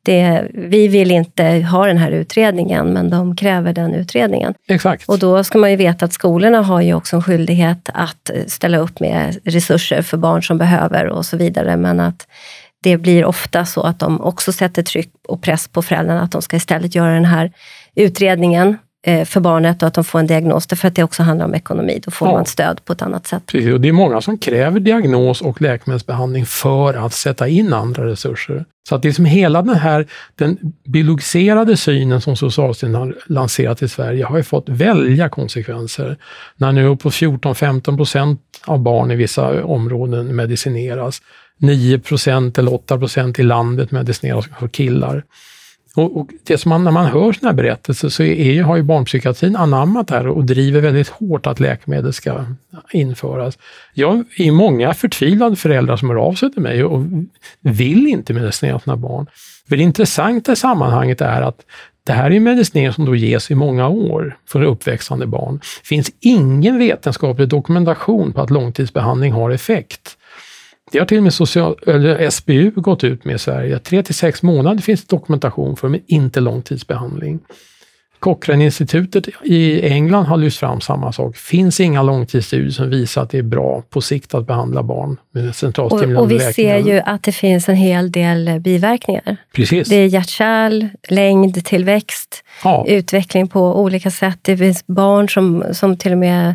[0.02, 4.54] det, vi vill inte ha den här utredningen, men de kräver den utredningen.
[4.68, 5.08] Exakt.
[5.08, 8.78] Och då ska man ju veta att skolorna har ju också en skyldighet att ställa
[8.78, 11.76] upp med resurser för barn som behöver och så vidare.
[11.76, 12.26] Men att
[12.82, 16.42] det blir ofta så att de också sätter tryck och press på föräldrarna att de
[16.42, 17.52] ska istället göra den här
[17.94, 21.46] utredningen eh, för barnet och att de får en diagnos, för att det också handlar
[21.46, 22.00] om ekonomi.
[22.04, 22.34] Då får ja.
[22.34, 23.42] man stöd på ett annat sätt.
[23.46, 28.06] Precis, och det är många som kräver diagnos och läkemedelsbehandling för att sätta in andra
[28.06, 28.64] resurser.
[28.88, 33.82] Så att det är som hela den här den biologiserade synen som Socialstyrelsen har lanserat
[33.82, 36.16] i Sverige har ju fått väldiga konsekvenser.
[36.56, 41.22] När nu på 14-15 procent av barn i vissa områden medicineras
[41.58, 45.24] 9% eller 8% i landet medicineras för killar.
[45.98, 48.76] Och, och det som man, när man hör sådana här berättelser så är, är, har
[48.76, 52.44] ju barnpsykiatrin anammat det här och driver väldigt hårt att läkemedel ska
[52.92, 53.58] införas.
[53.94, 57.04] Jag är många förtvivlade föräldrar som hör av sig till mig och
[57.60, 59.26] vill inte medicinera sina barn.
[59.68, 61.60] För det intressanta i sammanhanget är att
[62.04, 65.58] det här är medicinering som då ges i många år för uppväxande barn.
[65.58, 70.17] Det finns ingen vetenskaplig dokumentation på att långtidsbehandling har effekt.
[70.92, 73.78] Det har till och med social, eller SBU gått ut med i Sverige.
[73.78, 77.40] Tre till sex månader finns dokumentation för, men inte långtidsbehandling.
[78.18, 81.36] Cochrane-institutet i England har lyft fram samma sak.
[81.36, 85.54] Finns inga långtidsstudier som visar att det är bra på sikt att behandla barn med
[85.54, 89.36] centralstimulerande Och, och vi ser ju att det finns en hel del biverkningar.
[89.54, 89.88] Precis.
[89.88, 92.84] Det är hjärt-kärl, längd, tillväxt, ja.
[92.88, 94.38] utveckling på olika sätt.
[94.42, 96.54] Det finns barn som, som till och med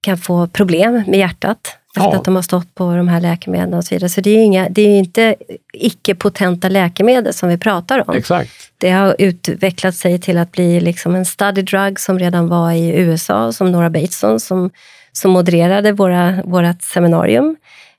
[0.00, 1.58] kan få problem med hjärtat
[1.96, 2.16] efter ja.
[2.16, 4.08] att de har stått på de här läkemedlen och så vidare.
[4.08, 5.34] Så det är, inga, det är inte
[5.72, 8.16] icke-potenta läkemedel som vi pratar om.
[8.16, 8.50] Exakt.
[8.78, 12.88] Det har utvecklat sig till att bli liksom en study drug som redan var i
[12.88, 14.70] USA, som Nora Bateson som,
[15.12, 17.56] som modererade våra, vårat seminarium.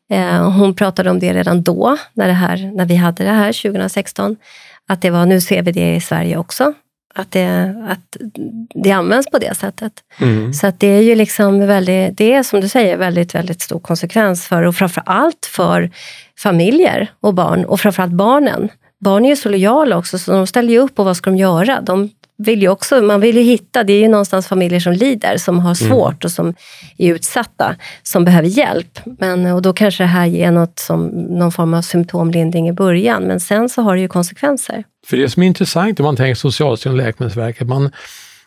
[0.10, 3.54] Eh, hon pratade om det redan då, när, det här, när vi hade det här
[3.54, 4.36] 2016.
[4.88, 6.74] Att det var, nu ser vi det i Sverige också
[7.20, 8.18] att det, att
[8.84, 9.94] det används på det sättet.
[10.22, 10.54] Mm.
[10.54, 13.80] Så att det är ju liksom väldigt, det är som du säger väldigt, väldigt stor
[13.80, 15.92] konsekvens för, och framför allt för
[16.40, 18.70] familjer och barn, och framförallt barnen.
[19.00, 21.38] Barn är ju så lojala också, så de ställer ju upp och vad ska de
[21.38, 21.82] göra?
[21.82, 25.38] De vill ju också, man vill ju hitta, det är ju någonstans familjer som lider,
[25.38, 25.90] som har mm.
[25.90, 26.54] svårt och som
[26.98, 29.00] är utsatta, som behöver hjälp.
[29.20, 33.24] Men, och då kanske det här ger något som, någon form av symptomlindring i början,
[33.24, 34.84] men sen så har det ju konsekvenser.
[35.08, 37.92] För det som är intressant om man tänker Socialstyrelsen och Läkemedelsverket, man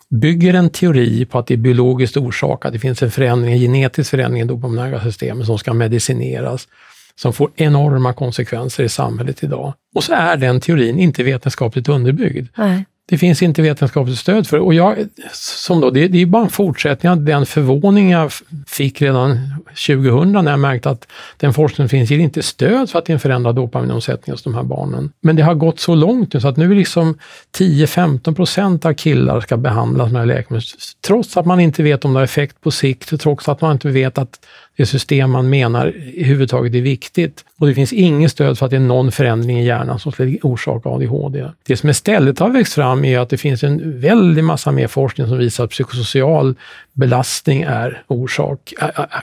[0.08, 4.10] bygger en teori på att det är biologiskt orsakat, det finns en förändring, en genetisk
[4.10, 6.68] förändring i dopaminärgasystemet som ska medicineras
[7.14, 9.74] som får enorma konsekvenser i samhället idag.
[9.94, 12.48] Och så är den teorin inte vetenskapligt underbyggd.
[12.56, 12.84] Nej.
[13.10, 14.62] Det finns inte vetenskapligt stöd för det.
[14.62, 14.96] Och jag,
[15.32, 18.32] som då, det, det är bara en fortsättning av den förvåning jag
[18.66, 19.38] fick redan
[19.86, 23.10] 2000 när jag märkte att den forskning som finns ger inte stöd för att det
[23.10, 25.12] är en förändrad dopaminomsättning hos de här barnen.
[25.20, 27.18] Men det har gått så långt nu så att nu är liksom
[27.58, 30.66] 10-15 procent av killar ska behandlas med läkemedel.
[31.06, 33.88] Trots att man inte vet om det har effekt på sikt, trots att man inte
[33.88, 34.38] vet att
[34.80, 37.44] det system man menar i huvudtaget är viktigt.
[37.58, 40.38] Och det finns inget stöd för att det är någon förändring i hjärnan som skulle
[40.42, 41.46] orsaka ADHD.
[41.66, 45.26] Det som istället har växt fram är att det finns en väldig massa mer forskning
[45.26, 46.54] som visar att psykosocial
[46.92, 48.74] belastning är orsak,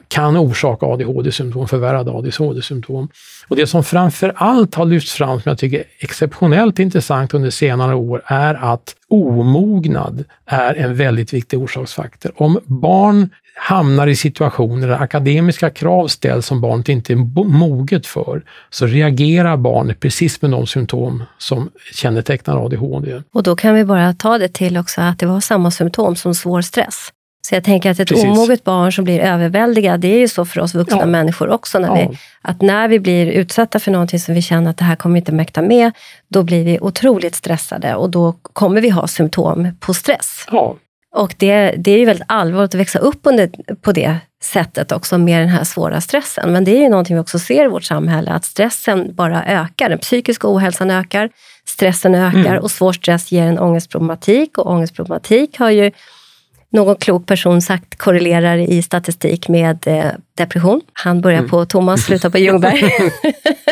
[0.08, 3.10] kan orsaka ADHD-symptom, förvärrade ADHD-symptom.
[3.48, 7.50] Och det som framför allt har lyfts fram, som jag tycker är exceptionellt intressant under
[7.50, 12.32] senare år, är att omognad är en väldigt viktig orsaksfaktor.
[12.36, 18.44] Om barn hamnar i situationer där akademiska krav ställs som barnet inte är moget för,
[18.70, 23.22] så reagerar barnet precis med de symptom som kännetecknar ADHD.
[23.34, 26.36] Och då kan vi bara ta det till också att det var samma symptom som
[26.36, 27.12] svår stress.
[27.50, 28.26] Så jag tänker att ett Precis.
[28.26, 31.06] omoget barn som blir överväldigad, det är ju så för oss vuxna ja.
[31.06, 31.80] människor också.
[31.80, 32.10] När ja.
[32.10, 35.14] vi, att när vi blir utsatta för någonting som vi känner att det här kommer
[35.14, 35.92] vi inte mäkta med,
[36.28, 40.46] då blir vi otroligt stressade och då kommer vi ha symptom på stress.
[40.52, 40.76] Ja.
[41.16, 43.50] Och det, det är ju väldigt allvarligt att växa upp under,
[43.82, 46.54] på det sättet också med den här svåra stressen.
[46.54, 49.90] Men det är ju någonting vi också ser i vårt samhälle, att stressen bara ökar.
[49.90, 51.30] Den psykiska ohälsan ökar,
[51.66, 52.64] stressen ökar mm.
[52.64, 54.58] och svår stress ger en ångestproblematik.
[54.58, 55.92] Och ångestproblematik har ju
[56.70, 60.06] någon klok person sagt korrelerar i statistik med eh,
[60.38, 60.82] depression.
[60.94, 61.50] Han börjar mm.
[61.50, 62.84] på Thomas, slutar på Ljungberg.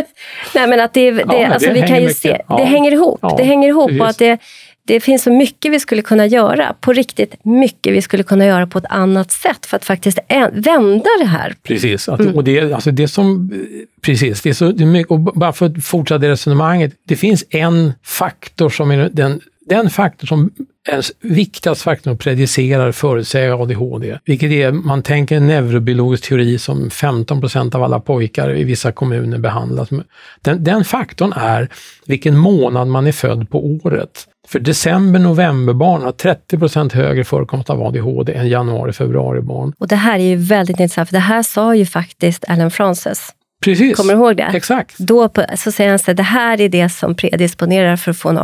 [0.56, 2.18] Nej men att det, det, ja, alltså, det vi kan ju mycket.
[2.18, 2.58] se, ja.
[2.58, 3.20] det hänger ihop.
[3.22, 4.40] Ja, det hänger ihop och att det,
[4.88, 8.68] det finns så mycket vi skulle kunna göra, på riktigt mycket vi skulle kunna göra
[8.68, 10.20] på ett annat sätt för att faktiskt
[10.52, 11.56] vända det här.
[11.64, 12.36] Precis, att, mm.
[12.36, 13.52] och det, alltså det som,
[14.02, 18.70] precis, det är så, mycket, och bara för att fortsätta resonemanget, det finns en faktor
[18.70, 20.52] som är den, den faktor som
[20.90, 26.90] är viktigast faktorn att predicera förutsäga ADHD, vilket är, man tänker en neurobiologisk teori som
[26.90, 30.04] 15 procent av alla pojkar i vissa kommuner behandlas med.
[30.42, 31.70] Den, den faktorn är
[32.06, 34.28] vilken månad man är född på året.
[34.48, 39.74] För december-novemberbarn har 30 procent högre förekomst av ADHD än januari-februari-barn.
[39.78, 43.30] Och det här är ju väldigt intressant, för det här sa ju faktiskt Alan Frances.
[43.66, 43.98] Precis.
[43.98, 44.52] Kommer du ihåg det?
[44.54, 44.98] Exakt.
[44.98, 48.30] Då på, så säger han att det här är det som predisponerar för att få
[48.30, 48.38] en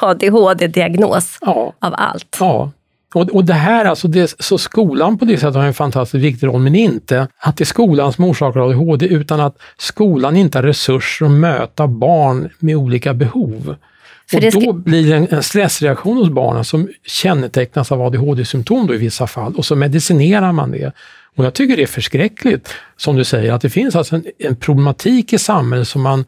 [0.00, 1.72] ADHD-diagnos ja.
[1.78, 2.36] av allt.
[2.40, 2.70] Ja.
[3.14, 6.46] Och, och det här, alltså det, så skolan på det sättet har en fantastiskt viktig
[6.46, 10.62] roll, men inte att det är skolan som orsakar ADHD, utan att skolan inte har
[10.62, 13.76] resurser att möta barn med olika behov.
[14.30, 18.96] För och då blir det en, en stressreaktion hos barnen som kännetecknas av ADHD-symptom i
[18.96, 20.92] vissa fall och så medicinerar man det.
[21.36, 24.56] Och jag tycker det är förskräckligt, som du säger, att det finns alltså en, en
[24.56, 26.24] problematik i samhället som man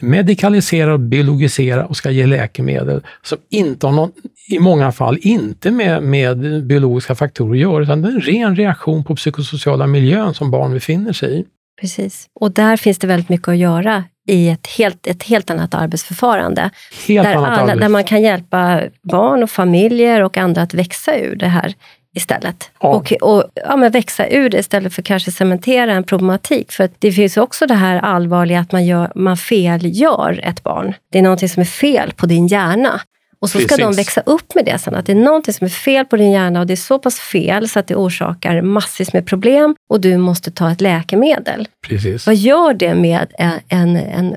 [0.00, 4.12] medikalisera, biologisera och ska ge läkemedel som inte har någon,
[4.50, 8.56] i många fall inte med, med biologiska faktorer att göra, utan det är en ren
[8.56, 11.44] reaktion på psykosociala miljön som barn befinner sig i.
[11.80, 12.28] Precis.
[12.34, 16.70] Och där finns det väldigt mycket att göra i ett helt, ett helt annat arbetsförfarande.
[17.06, 17.80] Helt där, annat alla, arbete.
[17.80, 21.74] där man kan hjälpa barn och familjer och andra att växa ur det här
[22.18, 22.70] istället.
[22.80, 22.88] Ja.
[22.88, 26.72] Och, och ja, men växa ur det istället för kanske cementera en problematik.
[26.72, 30.94] För att det finns också det här allvarliga att man, gör, man felgör ett barn.
[31.12, 33.00] Det är någonting som är fel på din hjärna.
[33.40, 33.84] Och så ska Precis.
[33.84, 36.32] de växa upp med det sen, att det är någonting som är fel på din
[36.32, 40.00] hjärna och det är så pass fel så att det orsakar massvis med problem och
[40.00, 41.68] du måste ta ett läkemedel.
[41.88, 42.26] Precis.
[42.26, 43.26] Vad gör det med
[43.68, 44.36] en, en,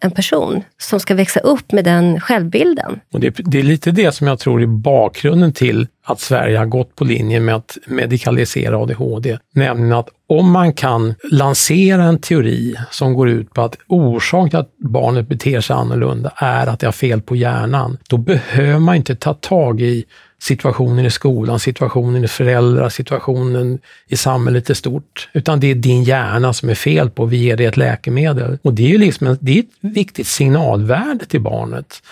[0.00, 3.00] en, person som ska växa upp med den självbilden?
[3.12, 6.66] Och det, det är lite det som jag tror är bakgrunden till att Sverige har
[6.66, 9.38] gått på linje med att medikalisera ADHD.
[9.54, 14.58] Nämligen att om man kan lansera en teori som går ut på att orsaken till
[14.58, 18.96] att barnet beter sig annorlunda är att det har fel på hjärnan, då behöver man
[18.96, 20.04] inte ta tag i
[20.42, 23.78] situationen i skolan, situationen i föräldrar, situationen
[24.08, 25.28] i samhället i stort.
[25.32, 28.58] Utan det är din hjärna som är fel på, vi ger dig ett läkemedel.
[28.62, 32.02] Och det är ju liksom det är ett viktigt signalvärde till barnet.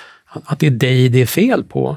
[0.44, 1.96] Att det är dig det är fel på.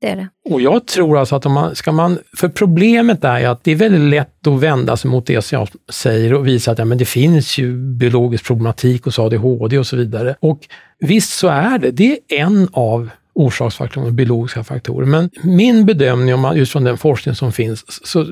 [0.00, 0.28] Det är det.
[0.50, 3.70] Och jag tror alltså att om man ska man, för problemet är ju att det
[3.70, 6.84] är väldigt lätt att vända sig mot det som jag säger och visa att ja,
[6.84, 10.34] men det finns ju biologisk problematik hos ADHD och så vidare.
[10.40, 10.58] Och
[10.98, 15.06] visst så är det, det är en av orsaksfaktorer, biologiska faktorer.
[15.06, 18.26] Men min bedömning, om man, just från den forskning som finns, så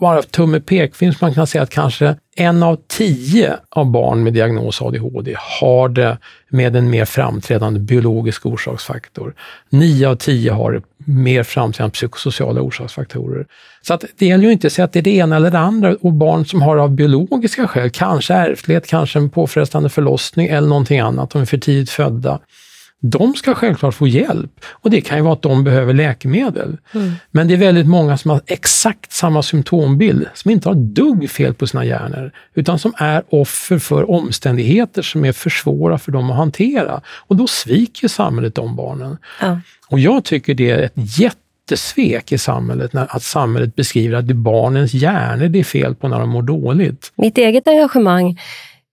[0.00, 4.82] bara tumme pekfingers, man kan säga att kanske en av tio av barn med diagnos
[4.82, 9.34] ADHD har det med en mer framträdande biologisk orsaksfaktor.
[9.70, 13.46] Nio av tio har mer framträdande psykosociala orsaksfaktorer.
[13.82, 15.58] Så att det gäller ju inte att säga att det är det ena eller det
[15.58, 15.96] andra.
[16.00, 21.00] Och barn som har av biologiska skäl, kanske ärftlighet, kanske en påfrestande förlossning eller någonting
[21.00, 22.40] annat, de är för tidigt födda.
[23.00, 26.76] De ska självklart få hjälp och det kan ju vara att de behöver läkemedel.
[27.30, 31.54] Men det är väldigt många som har exakt samma symptombild, som inte har dugg fel
[31.54, 36.30] på sina hjärnor, utan som är offer för omständigheter som är för svåra för dem
[36.30, 37.00] att hantera.
[37.06, 39.18] Och då sviker samhället de barnen.
[39.40, 39.60] Ja.
[39.88, 44.32] Och jag tycker det är ett jättesvek i samhället, när, att samhället beskriver att det
[44.32, 47.12] är barnens hjärnor det är fel på när de mår dåligt.
[47.16, 48.40] Mitt eget engagemang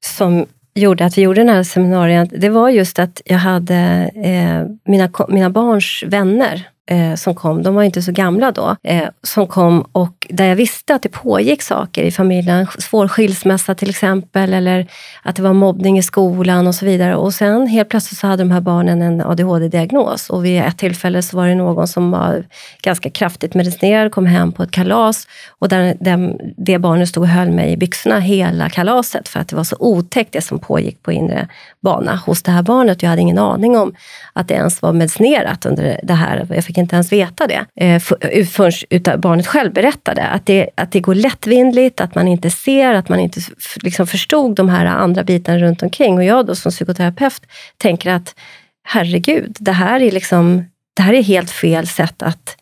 [0.05, 3.75] som gjorde att vi gjorde den här seminariet, det var just att jag hade
[4.15, 9.09] eh, mina, mina barns vänner eh, som kom, de var inte så gamla då, eh,
[9.23, 13.89] som kom och där jag visste att det pågick saker i familjen, svår skilsmässa till
[13.89, 14.87] exempel, eller
[15.23, 17.15] att det var mobbning i skolan och så vidare.
[17.15, 21.21] Och sen helt plötsligt så hade de här barnen en ADHD-diagnos och vid ett tillfälle
[21.21, 22.43] så var det någon som var
[22.81, 25.27] ganska kraftigt medicinerad, kom hem på ett kalas.
[25.59, 29.47] Och där, den, det barnet stod och höll mig i byxorna hela kalaset för att
[29.47, 31.47] det var så otäckt det som pågick på inre
[31.85, 33.03] bana hos det här barnet.
[33.03, 33.95] Jag hade ingen aning om
[34.33, 36.47] att det ens var medicinerat under det här.
[36.49, 40.23] Jag fick inte ens veta det eh, eh, förrän barnet själv berättade.
[40.23, 43.39] Att det, att det går lättvindligt, att man inte ser, att man inte
[43.83, 46.17] liksom förstod de här andra bitarna runt omkring.
[46.17, 47.41] Och jag då som psykoterapeut
[47.77, 48.35] tänker att
[48.87, 52.57] herregud, det här är liksom det här är helt fel sätt att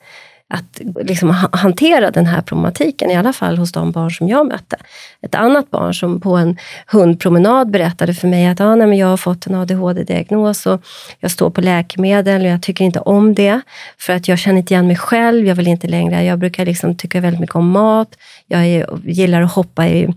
[0.54, 4.48] att liksom ha- hantera den här problematiken, i alla fall hos de barn som jag
[4.48, 4.76] mötte.
[5.22, 9.08] Ett annat barn som på en hundpromenad berättade för mig att ah, nej, men jag
[9.08, 10.82] har fått en ADHD-diagnos och
[11.20, 13.62] jag står på läkemedel och jag tycker inte om det
[14.00, 15.48] för att jag känner inte igen mig själv.
[15.48, 18.10] Jag vill inte längre, jag brukar liksom tycka väldigt mycket om mat.
[18.48, 20.08] Jag är, gillar att hoppa i,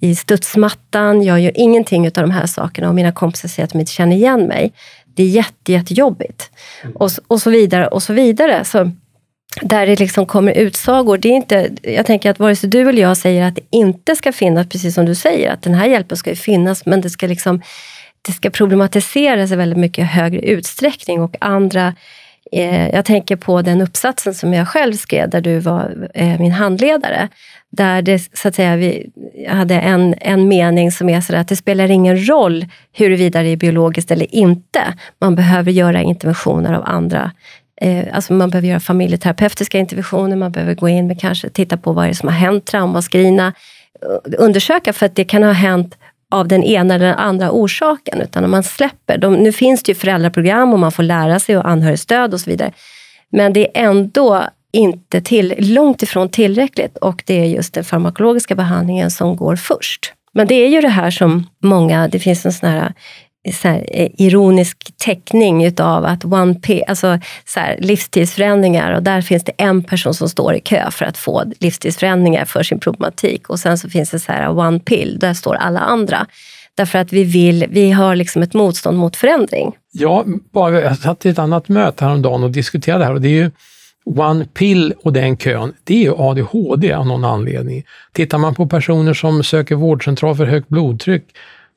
[0.00, 1.22] i studsmattan.
[1.22, 4.16] Jag gör ingenting av de här sakerna och mina kompisar säger att de inte känner
[4.16, 4.72] igen mig.
[5.16, 6.50] Det är jätte, jättejobbigt.
[6.94, 8.64] Och, s- och så vidare och så vidare.
[8.64, 8.90] Så
[9.62, 11.18] där det liksom kommer utsagor.
[11.18, 14.16] Det är inte, jag tänker att vare sig du eller jag säger att det inte
[14.16, 17.10] ska finnas, precis som du säger, att den här hjälpen ska ju finnas, men det
[17.10, 17.62] ska liksom
[18.22, 21.94] det ska problematiseras i väldigt mycket högre utsträckning och andra
[22.52, 26.52] eh, jag tänker på den uppsatsen som jag själv skrev, där du var eh, min
[26.52, 27.28] handledare.
[27.70, 31.48] Där det, så att säga, vi jag hade en, en mening som är sådär att
[31.48, 34.80] det spelar ingen roll huruvida det är biologiskt eller inte.
[35.20, 37.30] Man behöver göra interventioner av andra
[37.80, 41.92] Eh, alltså man behöver göra familjeterapeutiska interventioner, man behöver gå in och kanske titta på
[41.92, 43.52] vad det är som har hänt, traumaskrina,
[44.02, 45.98] eh, undersöka för att det kan ha hänt
[46.30, 48.20] av den ena eller den andra orsaken.
[48.20, 51.56] Utan om man släpper, de, nu finns det ju föräldraprogram och man får lära sig
[51.56, 52.72] och anhörigstöd och så vidare.
[53.30, 58.54] Men det är ändå inte till, långt ifrån tillräckligt och det är just den farmakologiska
[58.54, 60.12] behandlingen som går först.
[60.32, 62.92] Men det är ju det här som många, det finns en sån här
[63.52, 69.20] så här, eh, ironisk teckning utav att one p, alltså så här, livstidsförändringar och där
[69.20, 73.50] finns det en person som står i kö för att få livstidsförändringar för sin problematik
[73.50, 76.26] och sen så finns det så här one pill, där står alla andra.
[76.76, 79.72] Därför att vi vill, vi har liksom ett motstånd mot förändring.
[79.92, 83.28] Ja, bara, jag satt i ett annat möte häromdagen och diskuterade det här och det
[83.28, 83.50] är ju
[84.04, 87.84] One Pill och den kön, det är ju ADHD av någon anledning.
[88.12, 91.24] Tittar man på personer som söker vårdcentral för högt blodtryck,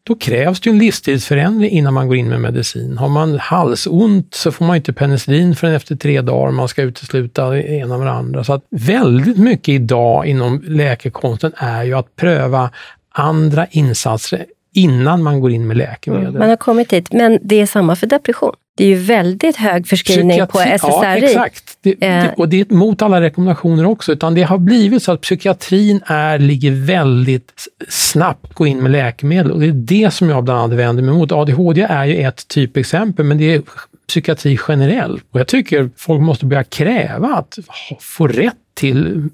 [0.07, 2.97] då krävs det en livsstilsförändring innan man går in med medicin.
[2.97, 7.49] Har man halsont så får man inte penicillin förrän efter tre dagar, man ska utesluta
[7.49, 8.43] det ena med det andra.
[8.43, 12.69] Så att väldigt mycket idag inom läkekonsten är ju att pröva
[13.11, 16.27] andra insatser innan man går in med läkemedel.
[16.27, 18.53] Mm, man har kommit dit, men det är samma för depression.
[18.77, 21.21] Det är ju väldigt hög förskrivning Psykiatri, på SSRI.
[21.21, 21.77] Ja, exakt.
[21.81, 22.27] Det, det, eh.
[22.37, 26.39] och det är mot alla rekommendationer också, utan det har blivit så att psykiatrin är,
[26.39, 30.77] ligger väldigt snabbt gå in med läkemedel och det är det som jag bland annat
[30.77, 31.31] vänder mig mot.
[31.31, 33.61] ADHD är ju ett typexempel, men det är
[34.07, 35.23] psykiatri generellt.
[35.31, 37.57] Och jag tycker folk måste börja kräva att
[37.99, 39.29] få rätt till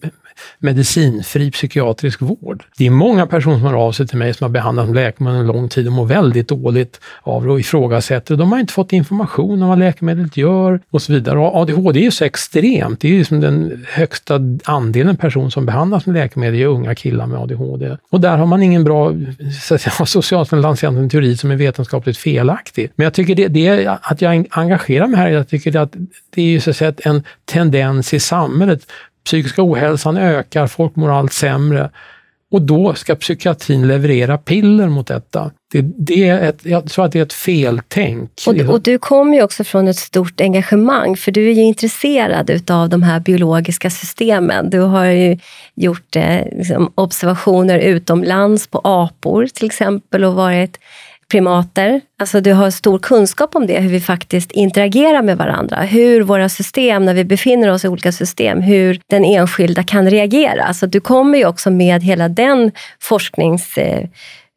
[0.59, 2.63] medicinfri psykiatrisk vård.
[2.77, 5.39] Det är många personer som hör av sig till mig som har behandlat med läkemedel
[5.39, 8.35] en lång tid och mår väldigt dåligt av det och ifrågasätter.
[8.35, 11.39] De har inte fått information om vad läkemedlet gör och så vidare.
[11.39, 12.99] Och ADHD är ju så extremt.
[12.99, 17.27] Det är ju som den högsta andelen personer som behandlas med läkemedel är unga killar
[17.27, 17.97] med ADHD.
[18.09, 19.13] Och där har man ingen bra,
[20.05, 22.91] socialtjänsten lanserat en teori som är vetenskapligt felaktig.
[22.95, 25.93] Men jag tycker det, det att jag engagerar mig här, jag tycker att
[26.35, 28.87] det är ju så att säga en tendens i samhället
[29.25, 31.89] psykiska ohälsan ökar, folk mår allt sämre.
[32.53, 35.51] Och då ska psykiatrin leverera piller mot detta.
[35.71, 38.31] Det, det är ett, jag tror att det är ett feltänk.
[38.47, 42.49] Och, och du kommer ju också från ett stort engagemang, för du är ju intresserad
[42.49, 44.69] utav de här biologiska systemen.
[44.69, 45.37] Du har ju
[45.75, 50.79] gjort eh, liksom, observationer utomlands på apor till exempel och varit
[51.33, 52.01] primater.
[52.19, 55.77] Alltså du har stor kunskap om det, hur vi faktiskt interagerar med varandra.
[55.77, 60.63] Hur våra system, när vi befinner oss i olika system, hur den enskilda kan reagera.
[60.63, 64.07] Alltså du kommer ju också med hela den forsknings eh,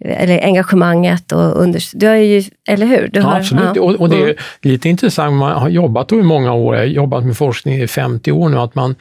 [0.04, 3.08] eller engagemanget och under, du har ju, eller hur?
[3.12, 3.82] Du ja, har, absolut, ja.
[3.82, 7.24] och, och, det är lite intressant, man har jobbat i många år, jag har jobbat
[7.24, 8.94] med forskning i 50 år nu, att man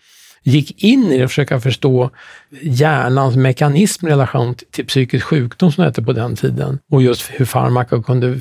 [0.46, 2.10] gick in i det och försöka förstå
[2.62, 6.80] hjärnans mekanism i relation till psykisk sjukdom som det hette på den tiden.
[6.92, 8.40] Och just hur farmaka kunde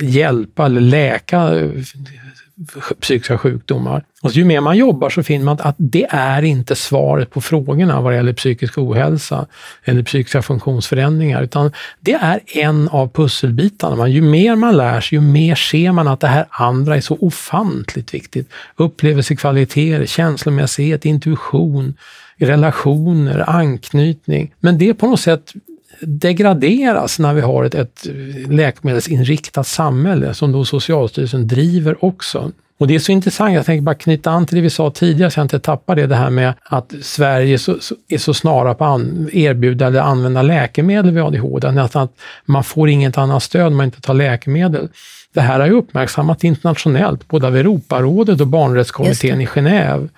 [0.00, 1.70] hjälpa eller läka
[3.00, 4.04] psykiska sjukdomar.
[4.22, 8.00] Och ju mer man jobbar så finner man att det är inte svaret på frågorna
[8.00, 9.46] vad det gäller psykisk ohälsa
[9.84, 14.08] eller psykiska funktionsförändringar, utan det är en av pusselbitarna.
[14.08, 17.16] Ju mer man lär sig, ju mer ser man att det här andra är så
[17.20, 18.50] ofantligt viktigt.
[18.76, 21.94] Upplevelsekvaliteter, känslomässighet, intuition,
[22.36, 24.54] relationer, anknytning.
[24.60, 25.52] Men det på något sätt
[26.00, 28.06] degraderas när vi har ett, ett
[28.48, 32.52] läkemedelsinriktat samhälle som då Socialstyrelsen driver också.
[32.78, 35.30] Och det är så intressant, jag tänker bara knyta an till det vi sa tidigare
[35.30, 38.74] så jag inte tappar det, det här med att Sverige så, så, är så snara
[38.74, 39.00] på att
[39.32, 42.12] erbjuda eller använda läkemedel vid ADHD, nästan att
[42.44, 44.88] man får inget annat stöd om man inte tar läkemedel.
[45.34, 50.08] Det här har ju uppmärksammat internationellt, både av Europarådet och barnrättskommittén i Genève.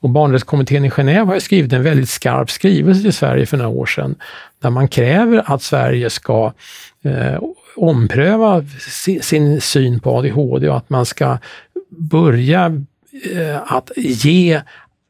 [0.00, 3.86] Och barnrättskommittén i Genève har skrivit en väldigt skarp skrivelse till Sverige för några år
[3.86, 4.14] sedan,
[4.62, 6.52] där man kräver att Sverige ska
[7.02, 7.42] eh,
[7.76, 11.38] ompröva sin, sin syn på ADHD och att man ska
[11.88, 12.82] börja
[13.34, 14.60] eh, att ge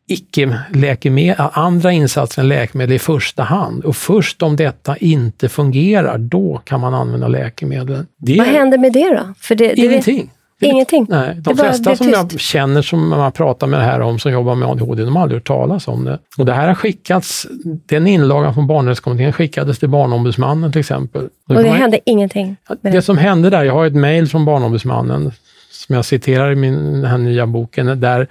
[0.09, 3.85] icke-läkemedel, andra insatser än läkemedel i första hand.
[3.85, 8.07] Och först om detta inte fungerar, då kan man använda läkemedel.
[8.17, 9.35] Det Vad händer med det då?
[9.41, 10.31] För det, Ingenting.
[10.61, 11.07] Ingenting?
[11.09, 14.55] Nej, de flesta som jag känner som man pratar med det här om, som jobbar
[14.55, 16.19] med ADHD, de har aldrig hört talas om det.
[16.39, 17.47] Och det här har skickats,
[17.87, 21.29] den inlagan från barnrättskommittén skickades till Barnombudsmannen till exempel.
[21.49, 22.57] Och det, hände ingenting?
[22.81, 25.33] Det, det som hände där, jag har ett mejl från Barnombudsmannen
[25.71, 28.27] som jag citerar i min, den här nya boken, där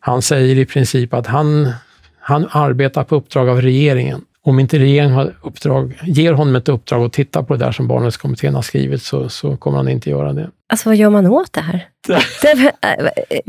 [0.00, 1.72] han säger i princip att han,
[2.20, 7.04] han arbetar på uppdrag av regeringen om inte regeringen har uppdrag, ger honom ett uppdrag
[7.04, 10.32] att titta på det där som barnrättskommittén har skrivit så, så kommer han inte göra
[10.32, 10.50] det.
[10.70, 11.88] Alltså vad gör man åt det här?
[12.42, 12.72] det,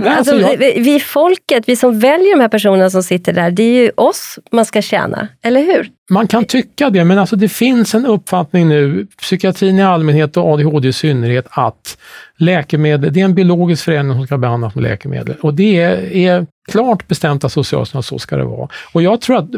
[0.09, 0.55] alltså, alltså.
[0.57, 4.39] Vi folket, vi som väljer de här personerna som sitter där, det är ju oss
[4.51, 5.89] man ska tjäna, eller hur?
[6.09, 10.53] Man kan tycka det, men alltså det finns en uppfattning nu, psykiatrin i allmänhet och
[10.53, 11.97] ADHD i synnerhet, att
[12.37, 15.35] läkemedel, det är en biologisk förändring som ska behandlas med läkemedel.
[15.41, 18.69] Och det är, är klart bestämt av Socialstyrelsen att så ska det vara.
[18.93, 19.49] Och jag tror att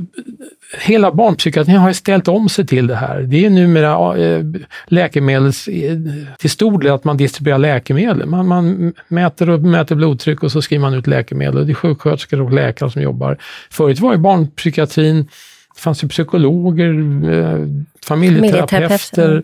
[0.80, 3.22] hela barnpsykiatrin har ställt om sig till det här.
[3.22, 4.44] Det är numera äh,
[4.88, 5.70] läkemedels,
[6.40, 8.26] till stor del att man distribuerar läkemedel.
[8.26, 11.66] Man, man mäter och mäter blodtryck och så skriver man ut läkemedel.
[11.66, 13.38] Det är sjuksköterskor och läkare som jobbar.
[13.70, 15.28] Förut var ju barnpsykiatrin
[15.76, 16.90] det fanns ju psykologer,
[17.34, 17.68] eh,
[18.06, 19.44] familjeterapeuter,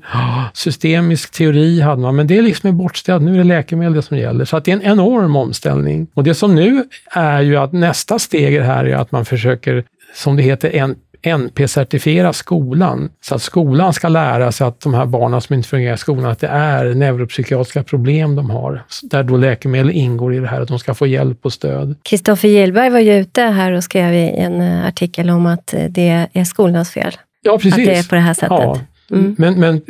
[0.54, 3.24] systemisk teori hade man, men det är liksom bortställt.
[3.24, 4.46] Nu är det läkemedel som gäller.
[4.46, 6.08] Så det är en enorm omställning.
[6.14, 9.84] Och det som nu är ju att nästa steg här är att man försöker,
[10.16, 10.96] som det heter, en
[11.28, 13.10] NP-certifiera skolan.
[13.22, 16.26] Så att skolan ska lära sig att de här barnen som inte fungerar i skolan,
[16.26, 18.84] att det är neuropsykiatriska problem de har.
[19.04, 21.96] Där då läkemedel ingår i det här, att de ska få hjälp och stöd.
[22.04, 25.84] Kristoffer Gillberg var ju ute här och skrev i en eh, artikel om att eh,
[25.90, 27.12] det är skolans fel.
[27.42, 27.74] Ja, precis.
[27.74, 28.50] Att det är på det här sättet.
[28.50, 28.80] Ja.
[29.12, 29.36] Mm.
[29.38, 29.82] Men, men,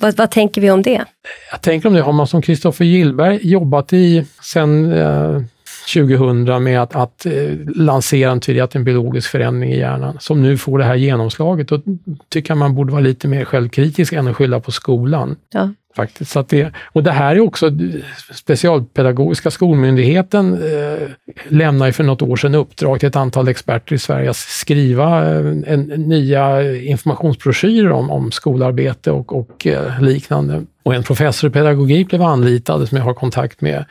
[0.00, 1.04] vad, vad, tänker vi om det?
[1.50, 5.42] Jag tänker om det, har man som Kristoffer Gillberg jobbat i sen eh,
[5.94, 7.32] 2000 med att, att eh,
[7.74, 11.80] lansera en teori en biologisk förändring i hjärnan, som nu får det här genomslaget, då
[12.28, 15.36] tycker jag man borde vara lite mer självkritisk än att skylla på skolan.
[15.52, 15.68] Ja.
[15.96, 16.30] Faktiskt.
[16.30, 17.70] Så det, och det här är också,
[18.34, 21.08] Specialpedagogiska skolmyndigheten eh,
[21.48, 25.46] lämnade för något år sedan uppdrag till ett antal experter i Sverige att skriva eh,
[25.66, 30.62] en, nya informationsbroschyrer om, om skolarbete och, och eh, liknande.
[30.82, 33.84] Och en professor i pedagogik blev anlitad som jag har kontakt med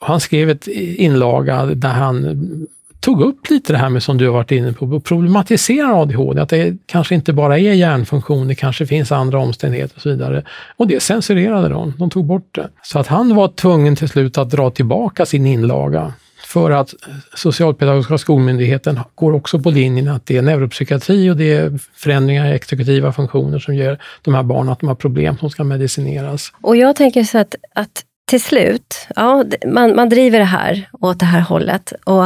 [0.00, 2.66] han skrev ett inlaga där han
[3.00, 6.48] tog upp lite det här med som du har varit inne på, problematiserar ADHD, att
[6.48, 10.44] det kanske inte bara är hjärnfunktion, det kanske finns andra omständigheter och så vidare.
[10.76, 12.68] Och det censurerade de, de tog bort det.
[12.82, 16.12] Så att han var tvungen till slut att dra tillbaka sin inlaga
[16.46, 16.94] för att
[17.34, 22.54] Socialpedagogiska skolmyndigheten går också på linjen att det är neuropsykiatri och det är förändringar i
[22.54, 26.52] exekutiva funktioner som gör de här barnen att de har problem som ska medicineras.
[26.60, 31.20] Och jag tänker så att, att till slut, ja, man, man driver det här åt
[31.20, 32.24] det här hållet och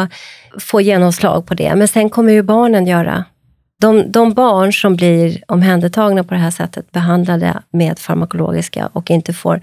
[0.61, 1.75] får genomslag på det.
[1.75, 3.25] Men sen kommer ju barnen göra
[3.81, 9.33] de, de, barn som blir omhändertagna på det här sättet, behandlade med farmakologiska och inte
[9.33, 9.63] får,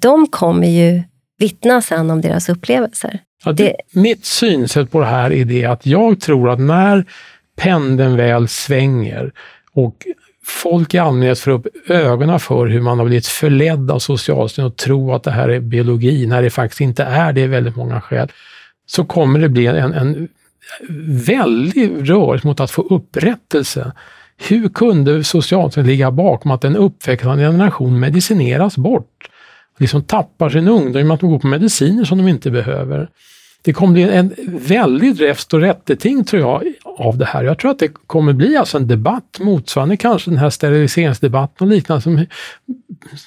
[0.00, 1.02] de kommer ju
[1.38, 3.20] vittna sen om deras upplevelser.
[3.44, 7.04] Ja, det, det, mitt synsätt på det här är det att jag tror att när
[7.56, 9.32] pendeln väl svänger
[9.72, 10.06] och
[10.46, 14.76] folk i allmänhet får upp ögonen för hur man har blivit förledd av Socialstyrelsen och
[14.76, 18.00] tro att det här är biologi, när det faktiskt inte är det i väldigt många
[18.00, 18.32] skäl,
[18.86, 20.28] så kommer det bli en, en
[21.26, 23.92] väldig rörelse mot att få upprättelse.
[24.36, 29.28] Hur kunde Socialstyrelsen ligga bakom att en uppväxande generation medicineras bort?
[29.78, 33.08] Liksom tappar sin ungdom genom att de går på mediciner som de inte behöver
[33.62, 37.44] det kommer bli en väldigt räfst och rätteting tror jag av det här.
[37.44, 41.74] Jag tror att det kommer bli alltså en debatt motsvarande kanske den här steriliseringsdebatten och
[41.74, 42.26] liknande, som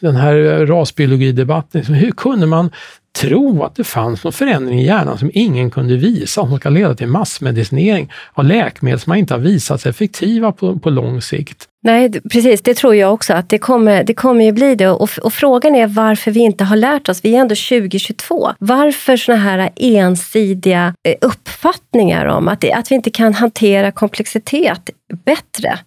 [0.01, 1.83] den här rasbiologidebatten.
[1.83, 2.71] Hur kunde man
[3.19, 6.95] tro att det fanns någon förändring i hjärnan som ingen kunde visa, som ska leda
[6.95, 11.65] till massmedicinering av läkemedel som inte har visat sig effektiva på, på lång sikt.
[11.83, 12.61] Nej, precis.
[12.61, 14.89] Det tror jag också att det kommer, det kommer ju bli det.
[14.89, 17.19] Och, och, frågan är varför vi inte har lärt oss.
[17.23, 18.51] Vi är ändå 2022.
[18.59, 24.89] Varför såna här ensidiga eh, uppfattningar om att, det, att vi inte kan hantera komplexitet
[25.25, 25.79] bättre?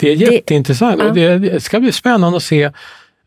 [0.00, 1.14] Det är jätteintressant.
[1.14, 1.38] Det, ja.
[1.38, 2.70] det ska bli spännande att se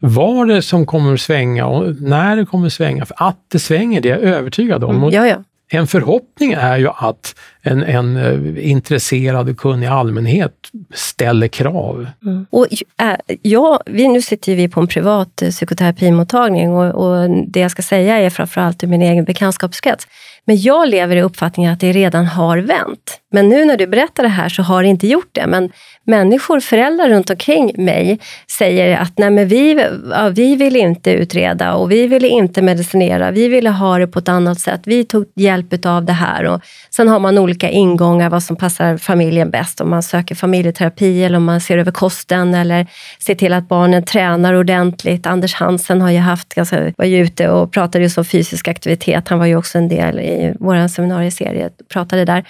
[0.06, 3.06] var det som kommer svänga och när det kommer svänga.
[3.06, 4.96] För att det svänger, det är jag övertygad om.
[4.96, 5.44] Mm, ja, ja.
[5.72, 10.54] En förhoppning är ju att en, en uh, intresserad och kunnig allmänhet
[10.94, 12.08] ställer krav.
[12.26, 12.46] Mm.
[12.50, 12.68] Och,
[13.02, 17.72] äh, ja, vi, nu sitter vi på en privat uh, psykoterapimottagning och, och, det jag
[17.72, 20.08] ska säga är framförallt ur min egen bekantskapskrets.
[20.46, 23.20] Men jag lever i uppfattningen att det redan har vänt.
[23.34, 25.48] Men nu när du berättar det här så har det inte gjort det.
[25.48, 25.72] Men
[26.06, 31.74] människor, föräldrar runt omkring mig säger att nej men vi, ja, vi vill inte utreda
[31.74, 33.32] och vi ville inte medicinera.
[33.32, 34.82] Vi ville ha det på ett annat sätt.
[34.84, 36.44] Vi tog hjälp av det här.
[36.44, 39.82] Och sen har man olika ingångar vad som passar familjen bäst.
[39.82, 42.88] Om man söker familjeterapi eller om man ser över kosten eller
[43.20, 45.26] ser till att barnen tränar ordentligt.
[45.26, 49.28] Anders Hansen har ju haft, alltså, var ju ute och pratade just om fysisk aktivitet.
[49.28, 52.44] Han var ju också en del i vår seminarieserie, pratade där.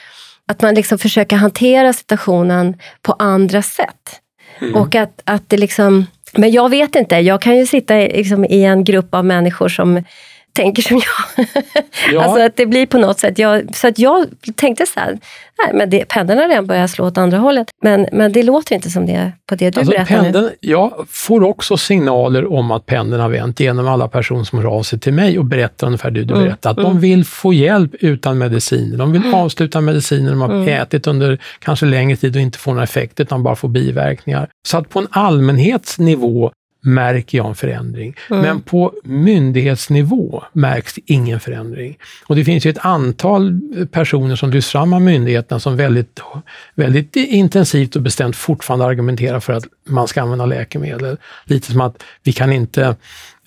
[0.52, 4.22] Att man liksom försöker hantera situationen på andra sätt.
[4.62, 4.76] Mm.
[4.76, 6.06] Och att, att det liksom...
[6.34, 10.04] Men jag vet inte, jag kan ju sitta liksom i en grupp av människor som
[10.56, 11.46] tänker som jag.
[12.12, 12.24] Ja.
[12.24, 15.20] alltså att det blir på något sätt, jag, så att jag tänkte så här,
[15.64, 17.68] nej men det, pendeln har redan börjat slå åt andra hållet.
[17.82, 20.56] Men, men det låter inte som det på det du alltså berättar pendeln, nu.
[20.60, 24.84] Jag får också signaler om att pendeln har vänt genom alla personer som hör av
[24.84, 26.46] sig till mig och berättar ungefär det du mm.
[26.46, 26.72] berättar.
[26.72, 26.92] Att mm.
[26.92, 28.98] de vill få hjälp utan mediciner.
[28.98, 30.68] De vill avsluta mediciner de har mm.
[30.68, 34.48] ätit under kanske längre tid och inte får några effekter utan bara får biverkningar.
[34.68, 36.52] Så att på en allmänhetsnivå
[36.86, 38.16] märker jag en förändring.
[38.30, 38.42] Mm.
[38.42, 41.98] Men på myndighetsnivå märks ingen förändring.
[42.26, 43.60] Och det finns ju ett antal
[43.92, 46.20] personer som lyfts fram av myndigheterna som väldigt,
[46.76, 51.18] väldigt intensivt och bestämt fortfarande argumenterar för att man ska använda läkemedel.
[51.46, 52.96] Lite som att vi kan inte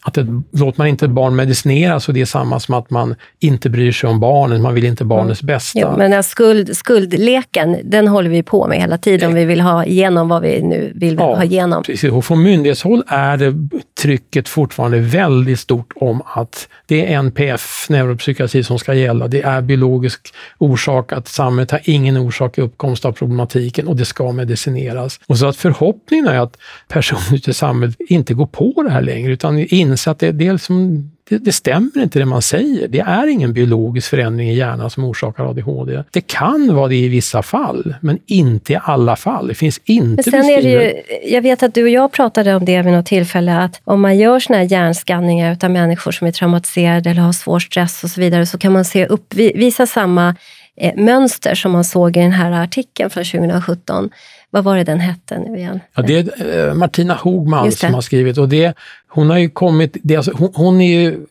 [0.07, 3.71] att det, låter man inte barn medicinera så det är samma som att man inte
[3.71, 5.55] bryr sig om barnen, man vill inte barnets mm.
[5.55, 5.79] bästa.
[5.81, 9.85] Jo, men skuld, skuldleken, den håller vi på med hela tiden om vi vill ha
[9.85, 11.83] igenom vad vi nu vill ja, ha igenom.
[11.83, 13.55] Precis, och från myndighetshåll är det
[14.03, 19.29] trycket fortfarande väldigt stort om att det är NPF, neuropsykiatri, som ska gälla.
[19.29, 24.05] Det är biologisk orsak, att samhället har ingen orsak i uppkomst av problematiken och det
[24.05, 25.21] ska medicineras.
[25.27, 26.57] Och så att förhoppningen är att
[26.89, 29.59] personer i samhället inte går på det här längre, utan
[29.97, 32.89] inser att det, är liksom, det, det, stämmer inte det man säger.
[32.89, 36.03] Det är ingen biologisk förändring i hjärnan som orsakar ADHD.
[36.11, 39.49] Det kan vara det i vissa fall, men inte i alla fall.
[39.49, 41.03] Det finns inte men sen är det ju,
[41.35, 44.19] Jag vet att du och jag pratade om det vid något tillfälle, att om man
[44.19, 48.21] gör såna här hjärnskanningar av människor som är traumatiserade eller har svår stress och så
[48.21, 50.37] vidare, så kan man se upp, visa samma
[50.77, 54.11] eh, mönster som man såg i den här artikeln från 2017.
[54.51, 55.81] Vad var det den hette nu igen?
[55.95, 58.75] Ja, det är eh, Martina Hogman som har skrivit och det,
[59.09, 61.27] hon har ju kommit, det, alltså, hon, hon är ju,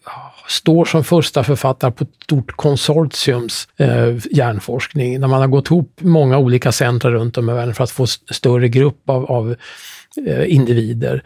[0.48, 6.00] står som första författare på ett stort konsortiums eh, hjärnforskning, där man har gått ihop
[6.02, 9.56] många olika centra runt om i världen för att få större grupp av, av
[10.28, 11.24] eh, individer.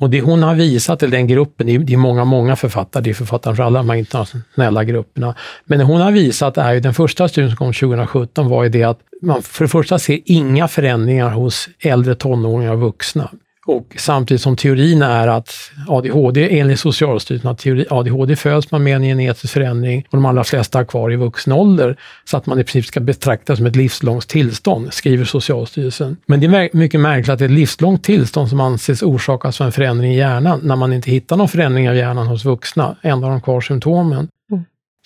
[0.00, 3.14] Och det hon har visat, till den gruppen, det är många, många författare, det är
[3.14, 5.34] författare för alla de här internationella grupperna.
[5.64, 8.68] Men det hon har visat är ju, den första studien som kom 2017 var ju
[8.68, 13.30] det att man för det första ser inga förändringar hos äldre tonåringar och vuxna.
[13.70, 19.02] Och samtidigt som teorin är att ADHD, enligt Socialstyrelsen, att ADHD föds man med en
[19.02, 21.96] genetisk förändring och de allra flesta har kvar i vuxen ålder.
[22.24, 26.16] Så att man i princip ska betraktas som ett livslångt tillstånd, skriver Socialstyrelsen.
[26.26, 29.66] Men det är mycket märkligt att det är ett livslångt tillstånd som anses orsakas av
[29.66, 32.96] en förändring i hjärnan, när man inte hittar någon förändring av hjärnan hos vuxna.
[33.02, 34.28] Ändå har de kvar symptomen.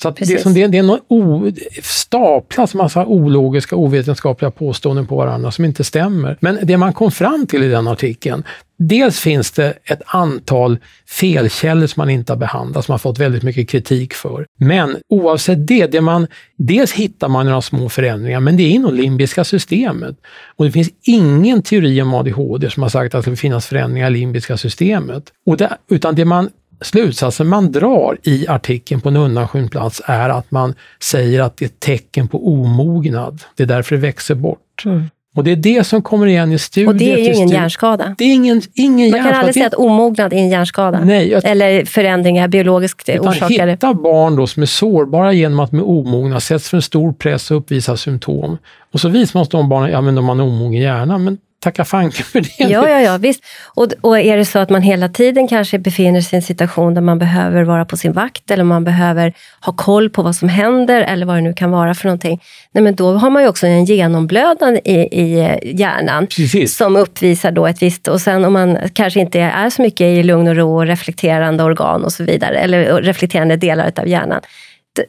[0.03, 1.51] Så det, som det, det är någon o,
[1.83, 6.37] staplas massa ologiska, ovetenskapliga påståenden på varandra som inte stämmer.
[6.41, 8.43] Men det man kom fram till i den artikeln,
[8.79, 10.79] dels finns det ett antal
[11.09, 14.47] felkällor som man inte har behandlat, som man fått väldigt mycket kritik för.
[14.59, 16.27] Men oavsett det, det man,
[16.57, 20.17] dels hittar man några små förändringar, men det är inom limbiska systemet.
[20.57, 24.11] Och det finns ingen teori om ADHD som har sagt att det ska finnas förändringar
[24.11, 25.33] i limbiska systemet.
[25.47, 26.51] Och det, utan det man
[26.81, 31.65] slutsatsen man drar i artikeln på en undanskymd plats är att man säger att det
[31.65, 33.43] är ett tecken på omognad.
[33.57, 34.83] Det är därför det växer bort.
[34.85, 35.05] Mm.
[35.37, 36.89] Och det är det som kommer igen i studier.
[36.89, 38.15] Och det är ju ingen hjärnskada.
[38.19, 41.05] Det är ingen, ingen Man kan aldrig säga att omognad är en hjärnskada.
[41.05, 43.71] Nej, jag, Eller förändringar biologiskt orsakade.
[43.71, 47.13] Hitta barn då som är sårbara genom att de är omogna, sätts för en stor
[47.13, 48.59] press och uppvisar symptom.
[48.93, 51.85] Och så visar man de barnen, ja men de har en omogen hjärna, men tacka
[51.85, 52.51] fanken för det.
[52.59, 53.45] Ja, ja, ja visst.
[53.65, 56.95] Och, och är det så att man hela tiden kanske befinner sig i en situation
[56.95, 60.49] där man behöver vara på sin vakt eller man behöver ha koll på vad som
[60.49, 62.43] händer eller vad det nu kan vara för någonting.
[62.73, 66.77] Nej, men då har man ju också en genomblödnad i, i hjärnan Precis.
[66.77, 68.09] som uppvisar då ett visst...
[68.09, 71.65] Och sen om man kanske inte är så mycket i lugn och ro och reflekterande
[71.65, 74.41] organ och så vidare, eller reflekterande delar av hjärnan,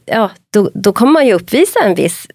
[0.06, 2.28] ja, då, då kommer man ju uppvisa en viss...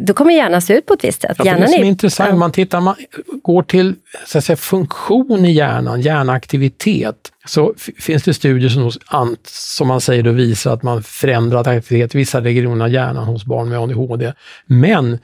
[0.00, 1.36] Då kommer hjärnan se ut på ett visst sätt.
[1.38, 2.36] Ja, det som är intressant, ja.
[2.36, 2.94] man tittar, man
[3.42, 3.94] går till
[4.26, 8.90] så att säga, funktion i hjärnan, hjärnaktivitet, så finns det studier som,
[9.46, 13.44] som man säger då visar att man förändrat aktivitet i vissa regioner av hjärnan hos
[13.44, 14.32] barn med ADHD.
[14.66, 15.18] Men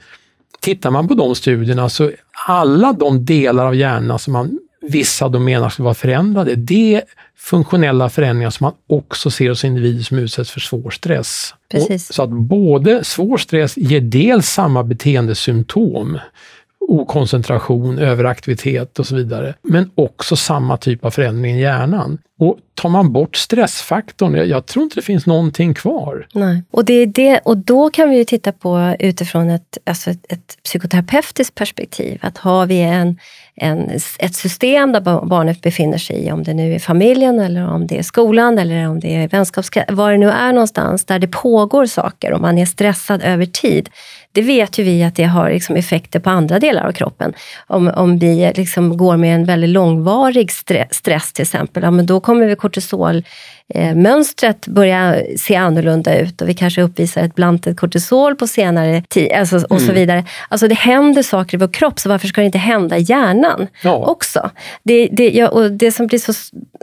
[0.59, 2.11] tittar man på de studierna så
[2.47, 4.59] alla de delar av hjärnan som man
[4.89, 7.03] vissa då menar skulle vara förändrade, det är
[7.37, 11.53] funktionella förändringar som man också ser hos individer som utsätts för svår stress.
[11.73, 16.19] Och, så att både svår stress ger dels samma beteendesymptom,
[16.87, 22.17] okoncentration, överaktivitet och så vidare, men också samma typ av förändring i hjärnan.
[22.39, 26.27] Och tar man bort stressfaktorn, jag, jag, tror inte det finns någonting kvar.
[26.33, 26.63] Nej.
[26.71, 30.31] Och, det är det, och då kan vi ju titta på utifrån ett, alltså ett,
[30.31, 33.17] ett psykoterapeutiskt perspektiv, att har vi en
[33.57, 33.89] en,
[34.19, 37.97] ett system där barnet befinner sig i, om det nu är familjen eller om det
[37.97, 41.85] är skolan eller om det är vänskapskretsen, var det nu är någonstans där det pågår
[41.85, 43.89] saker och man är stressad över tid.
[44.31, 47.33] Det vet ju vi att det har liksom effekter på andra delar av kroppen.
[47.67, 50.51] Om, om vi liksom går med en väldigt långvarig
[50.91, 53.23] stress till exempel, ja, men då kommer vi kortisol
[53.95, 59.31] mönstret börjar se annorlunda ut och vi kanske uppvisar ett blandat kortisol på senare tid
[59.31, 59.87] alltså, och mm.
[59.87, 60.25] så vidare.
[60.49, 63.67] Alltså det händer saker i vår kropp, så varför ska det inte hända i hjärnan
[63.83, 63.95] ja.
[63.95, 64.49] också?
[64.83, 66.33] Det, det, ja, och det som blir så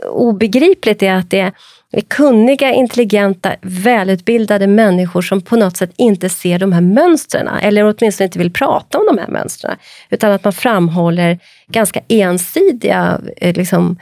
[0.09, 1.51] obegripligt är att det
[1.93, 7.83] är kunniga, intelligenta, välutbildade människor som på något sätt inte ser de här mönstren, eller
[7.83, 9.77] åtminstone inte vill prata om de här mönstren.
[10.09, 13.97] Utan att man framhåller ganska ensidiga eh, liksom,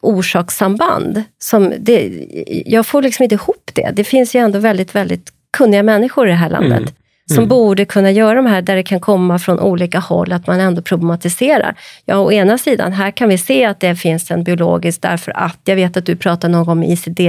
[0.00, 1.22] orsakssamband.
[1.38, 2.26] Som det,
[2.66, 3.90] jag får liksom inte ihop det.
[3.94, 6.78] Det finns ju ändå väldigt, väldigt kunniga människor i det här landet.
[6.78, 6.92] Mm.
[7.28, 7.48] som Mm.
[7.48, 10.82] borde kunna göra de här, där det kan komma från olika håll, att man ändå
[10.82, 11.74] problematiserar.
[12.04, 15.58] Ja, å ena sidan, här kan vi se att det finns en biologisk, därför att,
[15.64, 17.20] jag vet att du pratar någon gång om ICD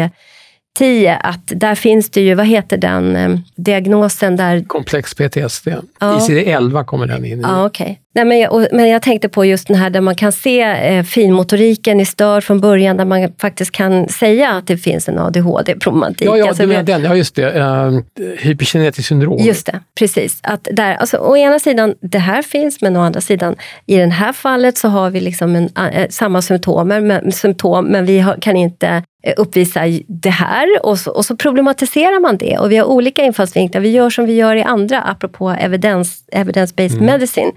[0.77, 5.67] 10, att där finns det ju, vad heter den eh, diagnosen där Komplex PTSD.
[5.99, 6.17] Ja.
[6.19, 7.41] ICD-11 kommer den in i.
[7.41, 7.99] Ja, okej.
[8.15, 10.61] Nej, men, jag, och, men jag tänkte på just den här där man kan se
[10.61, 15.19] eh, finmotoriken i störd från början, där man faktiskt kan säga att det finns en
[15.19, 16.27] ADHD-problematik.
[16.27, 17.03] Ja, ja Alltså, du menar den.
[17.03, 17.59] Ja, just det.
[17.59, 17.99] Uh,
[18.37, 19.37] hyperkinetiskt syndrom.
[19.37, 20.39] Just det, precis.
[20.43, 23.55] Att där, alltså, å ena sidan, det här finns, men å andra sidan,
[23.85, 28.05] i det här fallet så har vi liksom en, eh, samma symptomer, men, symptom, men
[28.05, 30.85] vi har, kan inte eh, uppvisa det här.
[30.85, 32.57] Och så, och så problematiserar man det.
[32.57, 33.81] Och vi har olika infallsvinklar.
[33.81, 37.05] Vi gör som vi gör i andra, apropå evidence-based Mm.
[37.05, 37.51] medicine,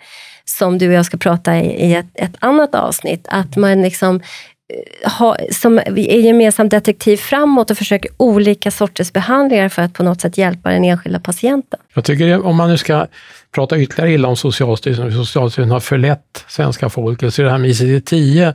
[0.53, 3.27] som du och jag ska prata i, i ett, ett annat avsnitt.
[3.29, 4.21] Att man liksom
[5.05, 10.03] eh, ha, som är gemensam detektiv framåt och försöker olika sorters behandlingar för att på
[10.03, 11.81] något sätt hjälpa den enskilda patienten.
[11.95, 13.07] Jag tycker det, om man nu ska
[13.55, 17.59] prata ytterligare illa om Socialstyrelsen, och Socialstyrelsen har förlett svenska folket, så är det här
[17.59, 18.55] med ICD-10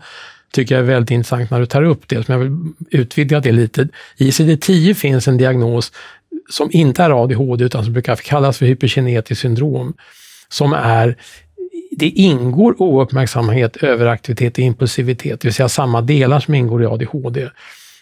[0.53, 3.51] tycker jag är väldigt intressant när du tar upp det, som jag vill utvidga det
[3.51, 3.87] lite.
[4.17, 5.91] I ICD-10 finns en diagnos
[6.49, 9.93] som inte är ADHD utan som brukar kallas för hyperkinetiskt syndrom,
[10.49, 11.17] som är
[11.99, 17.49] det ingår ouppmärksamhet, överaktivitet och impulsivitet, det vill säga samma delar som ingår i ADHD.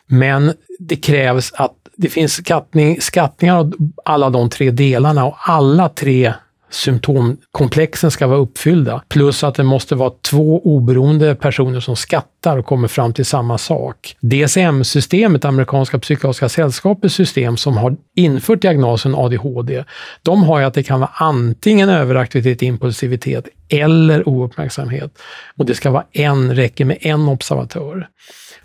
[0.08, 3.74] Men det krävs att det finns skattning, skattningar av
[4.06, 6.34] alla de tre delarna och alla tre
[6.70, 9.04] symptomkomplexen ska vara uppfyllda.
[9.08, 13.58] Plus att det måste vara två oberoende personer som skattar och kommer fram till samma
[13.58, 14.16] sak.
[14.20, 19.84] DSM-systemet, amerikanska psykiatriska sällskapets system som har infört diagnosen ADHD,
[20.24, 25.20] de har ju att det kan vara antingen överaktivitet, impulsivitet eller ouppmärksamhet.
[25.58, 28.08] Och det ska vara en, räcker med en observatör.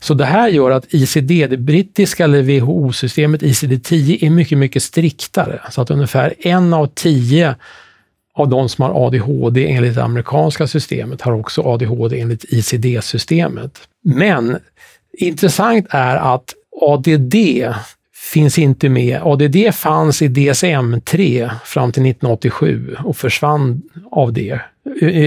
[0.00, 5.60] Så det här gör att ICD, det brittiska eller WHO-systemet ICD-10 är mycket, mycket striktare.
[5.70, 7.54] Så att ungefär en av tio
[8.34, 13.80] av de som har ADHD enligt det amerikanska systemet har också ADHD enligt ICD-systemet.
[14.04, 14.58] Men
[15.18, 17.34] intressant är att ADD
[18.32, 19.20] finns inte med.
[19.22, 24.60] ADD fanns i DSM-3 fram till 1987 och försvann av det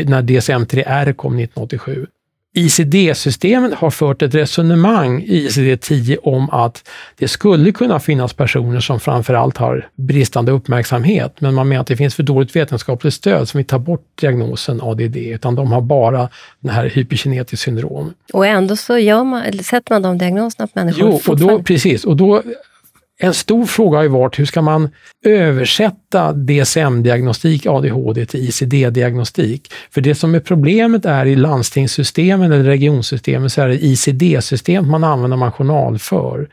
[0.05, 2.07] när DSM-3R kom 1987.
[2.55, 8.99] ICD-systemet har fört ett resonemang i ICD-10 om att det skulle kunna finnas personer som
[8.99, 13.57] framförallt har bristande uppmärksamhet, men man menar att det finns för dåligt vetenskapligt stöd som
[13.57, 16.29] vill ta bort diagnosen ADD, utan de har bara
[16.59, 18.13] den här hyperkinetiskt syndrom.
[18.33, 22.05] Och ändå så gör man, sätter man de diagnoserna på människor Jo, och då, precis.
[22.05, 22.43] Och då,
[23.23, 24.89] en stor fråga har ju varit hur ska man
[25.25, 29.71] översätta DSM-diagnostik ADHD till ICD-diagnostik?
[29.91, 35.03] För det som är problemet är i landstingssystemen eller regionsystemen så är det ICD-systemet man
[35.03, 36.47] använder man journalför.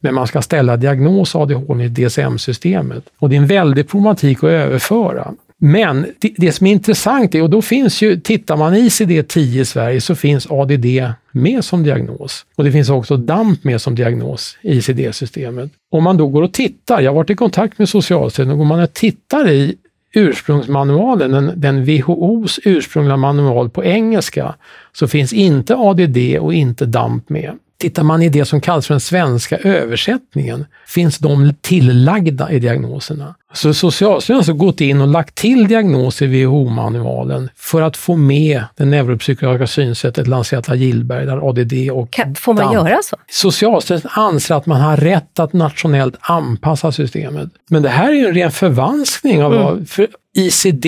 [0.00, 3.04] Men man ska ställa diagnos ADHD i DSM-systemet.
[3.18, 5.34] Och det är en väldig problematik att överföra.
[5.66, 9.38] Men det, det som är intressant är, och då finns ju, tittar man i ICD-10
[9.38, 10.86] i Sverige så finns ADD
[11.30, 12.46] med som diagnos.
[12.56, 15.70] Och det finns också DAMP med som diagnos i ICD-systemet.
[15.90, 18.64] Om man då går och tittar, jag har varit i kontakt med Socialstyrelsen, och går
[18.64, 19.76] man och tittar i
[20.14, 24.54] ursprungsmanualen, den, den WHOs ursprungliga manual på engelska,
[24.92, 27.58] så finns inte ADD och inte DAMP med.
[27.84, 33.34] Tittar man i det som kallas för den svenska översättningen, finns de tillagda i diagnoserna.
[33.52, 38.16] Så Socialstyrelsen har alltså gått in och lagt till diagnoser i WHO-manualen för att få
[38.16, 43.02] med det neuropsykiatriska synsättet lanserat av Gillberg, där ADD och Kan, får man DAMP göra
[43.02, 43.16] så?
[43.30, 47.48] Socialstyrelsen anser att man har rätt att nationellt anpassa systemet.
[47.70, 50.86] Men det här är ju en ren förvanskning av vad, för ICD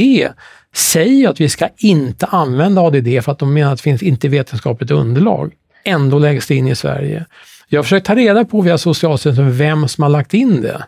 [0.75, 4.29] säger att vi ska inte använda ADD för att de menar att det finns inte
[4.29, 5.53] vetenskapligt underlag.
[5.87, 7.25] Ändå läggs det in i Sverige.
[7.69, 10.83] Jag har försökt ta reda på via Socialstyrelsen vem som har lagt in det.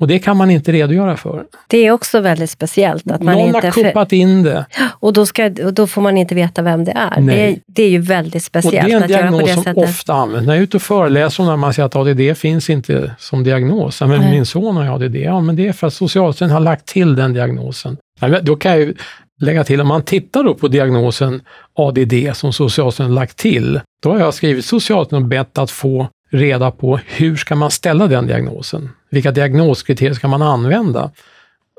[0.00, 1.44] Och det kan man inte redogöra för.
[1.66, 3.10] Det är också väldigt speciellt.
[3.10, 4.66] att man Någon inte har för, kuppat in det.
[5.00, 7.20] och, då ska, och då får man inte veta vem det är.
[7.20, 9.84] Det är, det är ju väldigt Och speciellt det är en diagnos som sättet.
[9.84, 10.46] ofta används.
[10.46, 13.44] När jag är ute och föreläser och när man säger att ADD finns inte som
[13.44, 14.00] diagnos.
[14.00, 14.30] Men Nej.
[14.30, 15.16] min son har ADD.
[15.16, 17.96] Ja, men det är för att Socialstyrelsen har lagt till den diagnosen.
[18.42, 18.94] Då kan jag ju
[19.40, 21.40] lägga till, om man tittar då på diagnosen
[21.74, 26.70] ADD som Socialstyrelsen lagt till, då har jag skrivit socialt och bett att få reda
[26.70, 28.90] på hur ska man ställa den diagnosen?
[29.10, 31.10] Vilka diagnoskriterier ska man använda?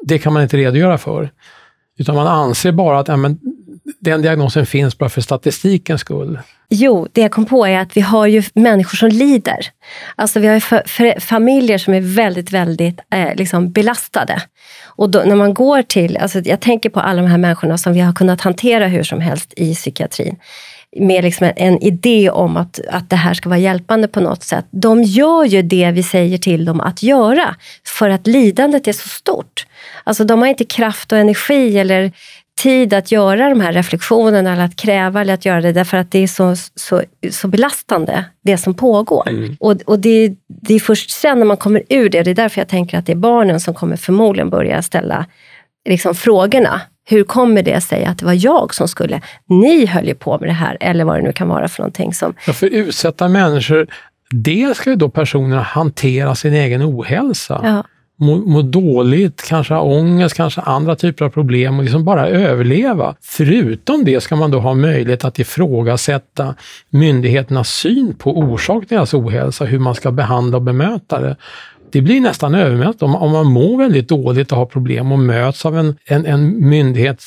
[0.02, 1.32] Det kan man inte redogöra för.
[1.98, 3.40] Utan man anser bara att ja, men,
[4.00, 6.40] den diagnosen finns bara för statistikens skull.
[6.70, 9.68] Jo, det jag kom på är att vi har ju människor som lider.
[10.16, 14.42] Alltså vi har ju familjer som är väldigt, väldigt eh, liksom belastade.
[14.86, 17.94] Och då, när man går till, alltså jag tänker på alla de här människorna som
[17.94, 20.36] vi har kunnat hantera hur som helst i psykiatrin
[20.96, 24.66] med liksom en idé om att, att det här ska vara hjälpande på något sätt.
[24.72, 27.56] De gör ju det vi säger till dem att göra,
[27.88, 29.66] för att lidandet är så stort.
[30.04, 32.12] Alltså de har inte kraft och energi eller
[32.58, 36.12] tid att göra de här reflektionerna eller att kräva eller att göra det därför att
[36.12, 39.30] det är så, så, så belastande, det som pågår.
[39.30, 39.58] Mm.
[39.60, 42.62] Och, och det, det är först sen när man kommer ur det, det är därför
[42.62, 45.26] jag tänker att det är barnen som kommer förmodligen börja ställa
[45.90, 46.82] liksom, frågorna.
[47.06, 50.50] Hur kommer det sig att det var jag som skulle, ni höll ju på med
[50.50, 52.34] det här, eller vad det nu kan vara för någonting som...
[52.48, 53.88] Ja, för utsatta människor,
[54.32, 57.62] dels ska ju då personerna hantera sin egen ohälsa.
[57.64, 57.84] Ja
[58.24, 63.16] må, må dåligt, kanske ha ångest, kanske andra typer av problem och liksom bara överleva.
[63.22, 66.56] Förutom det ska man då ha möjlighet att ifrågasätta
[66.90, 71.36] myndigheternas syn på orsak till deras ohälsa, hur man ska behandla och bemöta det
[71.94, 75.66] det blir nästan övermätt om, om man mår väldigt dåligt och har problem och möts
[75.66, 77.24] av en, en, en myndighet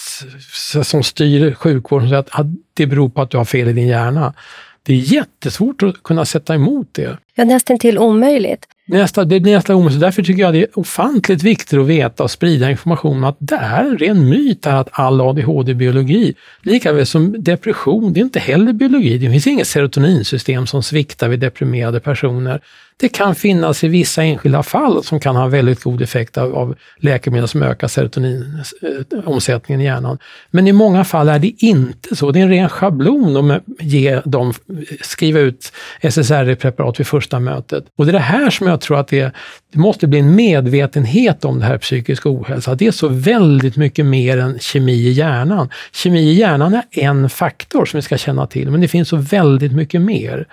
[0.83, 3.73] som styr sjukvården som säger att, att det beror på att du har fel i
[3.73, 4.35] din hjärna.
[4.83, 7.19] Det är jättesvårt att kunna sätta emot det.
[7.35, 8.67] Ja, nästan till omöjligt.
[8.89, 12.23] Nästa, det blir nästa gång, så Därför tycker jag det är ofantligt viktigt att veta
[12.23, 16.35] och sprida information om att det är en ren myt att all ADHD är biologi.
[16.63, 19.19] Likaväl som depression, det är inte heller biologi.
[19.19, 22.61] Det finns inget serotoninsystem som sviktar vid deprimerade personer.
[22.99, 26.75] Det kan finnas i vissa enskilda fall som kan ha väldigt god effekt av, av
[26.97, 30.19] läkemedel som ökar serotoninomsättningen i hjärnan.
[30.51, 32.31] Men i många fall är det inte så.
[32.31, 34.53] Det är en ren schablon att ge dem,
[35.01, 37.85] skriva ut SSRI-preparat vid första mötet.
[37.97, 39.33] Och det är det här som jag jag tror att det,
[39.73, 42.75] det måste bli en medvetenhet om det här psykisk ohälsa.
[42.75, 45.69] Det är så väldigt mycket mer än kemi i hjärnan.
[45.93, 49.17] Kemi i hjärnan är en faktor som vi ska känna till, men det finns så
[49.17, 50.47] väldigt mycket mer.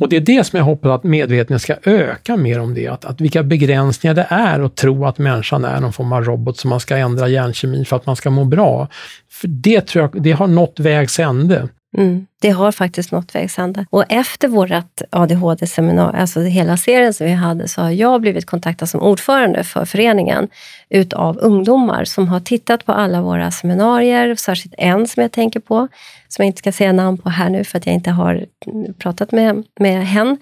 [0.00, 3.04] Och det är det som jag hoppas att medvetenheten ska öka mer om det, att,
[3.04, 6.70] att vilka begränsningar det är att tro att människan är någon form av robot som
[6.70, 8.88] man ska ändra hjärnkemin för att man ska må bra.
[9.30, 11.68] För det tror jag, det har nått vägs ände.
[11.98, 13.86] Mm, det har faktiskt nått vägs ände.
[13.90, 14.70] Och efter vårt
[15.10, 19.84] ADHD-seminarium, alltså hela serien som vi hade, så har jag blivit kontaktad som ordförande för
[19.84, 20.48] föreningen
[20.90, 25.88] utav ungdomar som har tittat på alla våra seminarier, särskilt en som jag tänker på,
[26.28, 28.46] som jag inte ska säga namn på här nu för att jag inte har
[28.98, 30.38] pratat med, med hen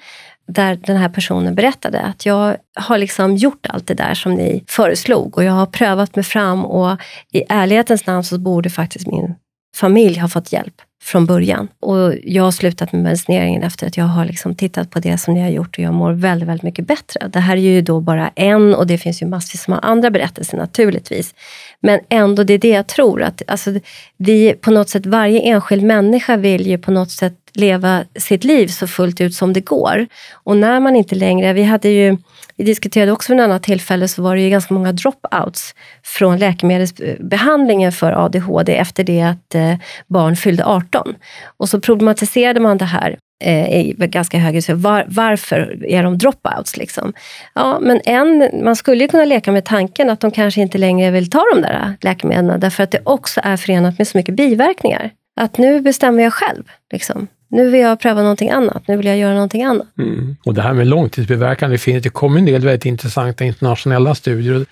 [0.46, 4.64] där den här personen berättade att jag har liksom gjort allt det där som ni
[4.68, 7.00] föreslog och jag har prövat mig fram och
[7.32, 9.34] i ärlighetens namn så borde faktiskt min
[9.76, 11.68] familj har fått hjälp från början.
[11.80, 15.34] Och jag har slutat med medicineringen efter att jag har liksom tittat på det som
[15.34, 17.28] ni har gjort och jag mår väldigt, väldigt mycket bättre.
[17.28, 20.58] Det här är ju då bara en och det finns ju massvis med andra berättelser
[20.58, 21.34] naturligtvis.
[21.80, 23.70] Men ändå, det är det jag tror att alltså,
[24.16, 28.66] vi på något sätt, varje enskild människa vill ju på något sätt leva sitt liv
[28.66, 30.06] så fullt ut som det går.
[30.32, 32.16] Och när man inte längre, vi hade ju
[32.60, 36.38] vi diskuterade också vid ett annat tillfälle, så var det ju ganska många dropouts från
[36.38, 39.74] läkemedelsbehandlingen för ADHD efter det att eh,
[40.06, 41.14] barn fyllde 18.
[41.56, 44.78] Och så problematiserade man det här eh, i ganska hög grad.
[44.78, 46.76] Var, varför är de dropouts?
[46.76, 47.12] Liksom?
[47.54, 51.10] Ja, men en, man skulle ju kunna leka med tanken att de kanske inte längre
[51.10, 55.10] vill ta de där läkemedlen, därför att det också är förenat med så mycket biverkningar.
[55.40, 56.64] Att nu bestämmer jag själv.
[56.92, 59.86] Liksom nu vill jag pröva någonting annat, nu vill jag göra någonting annat.
[59.98, 60.36] Mm.
[60.44, 64.66] Och det här med långtidsbiverkan, det, finns, det kommer en del väldigt intressanta internationella studier.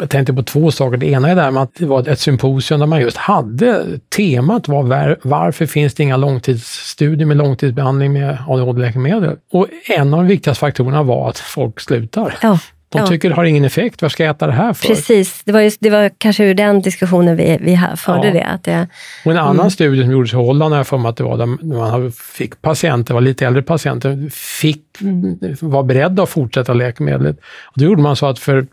[0.00, 0.96] Jag tänkte på två saker.
[0.96, 3.84] Det ena är det här med att det var ett symposium där man just hade
[4.16, 9.36] temat var var, varför finns det inga långtidsstudier med långtidsbehandling med ADHD-läkemedel?
[9.52, 12.38] Och en av de viktigaste faktorerna var att folk slutar.
[12.42, 12.58] Ja.
[12.88, 14.88] De tycker det har ingen effekt, vad ska jag äta det här för?
[14.88, 18.32] Precis, det var, just, det var kanske ur den diskussionen vi, vi förde ja.
[18.32, 18.44] det.
[18.44, 18.86] Att det
[19.24, 19.70] och en annan mm.
[19.70, 21.46] studie som gjordes i Holland, jag för mig att det var, där
[21.90, 24.82] man fick patienter, var lite äldre patienter, fick,
[25.60, 27.36] var beredda att fortsätta läkemedlet.
[27.64, 28.66] Och då gjorde man så att för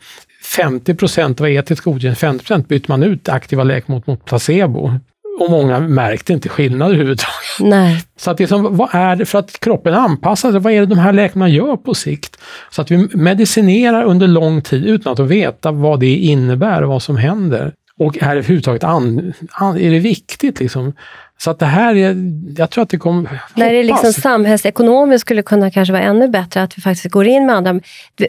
[0.43, 4.91] 50 procent var etiskt godkänt, 50 procent bytte man ut aktiva läkemedel mot placebo
[5.39, 7.59] och många märkte inte skillnad överhuvudtaget.
[7.59, 8.03] Nej.
[8.17, 10.59] Så att det som, vad är det för att kroppen anpassar sig?
[10.59, 12.37] Vad är det de här läkemedlen gör på sikt?
[12.69, 17.03] Så att vi medicinerar under lång tid utan att veta vad det innebär och vad
[17.03, 17.73] som händer.
[17.97, 20.59] Och är det överhuvudtaget an, an, är det viktigt?
[20.59, 20.93] Liksom?
[21.37, 22.15] Så att det här är,
[22.57, 23.41] jag tror att det kommer...
[23.55, 27.45] När det liksom samhällsekonomiskt skulle kunna kanske vara ännu bättre, att vi faktiskt går in
[27.45, 27.79] med andra...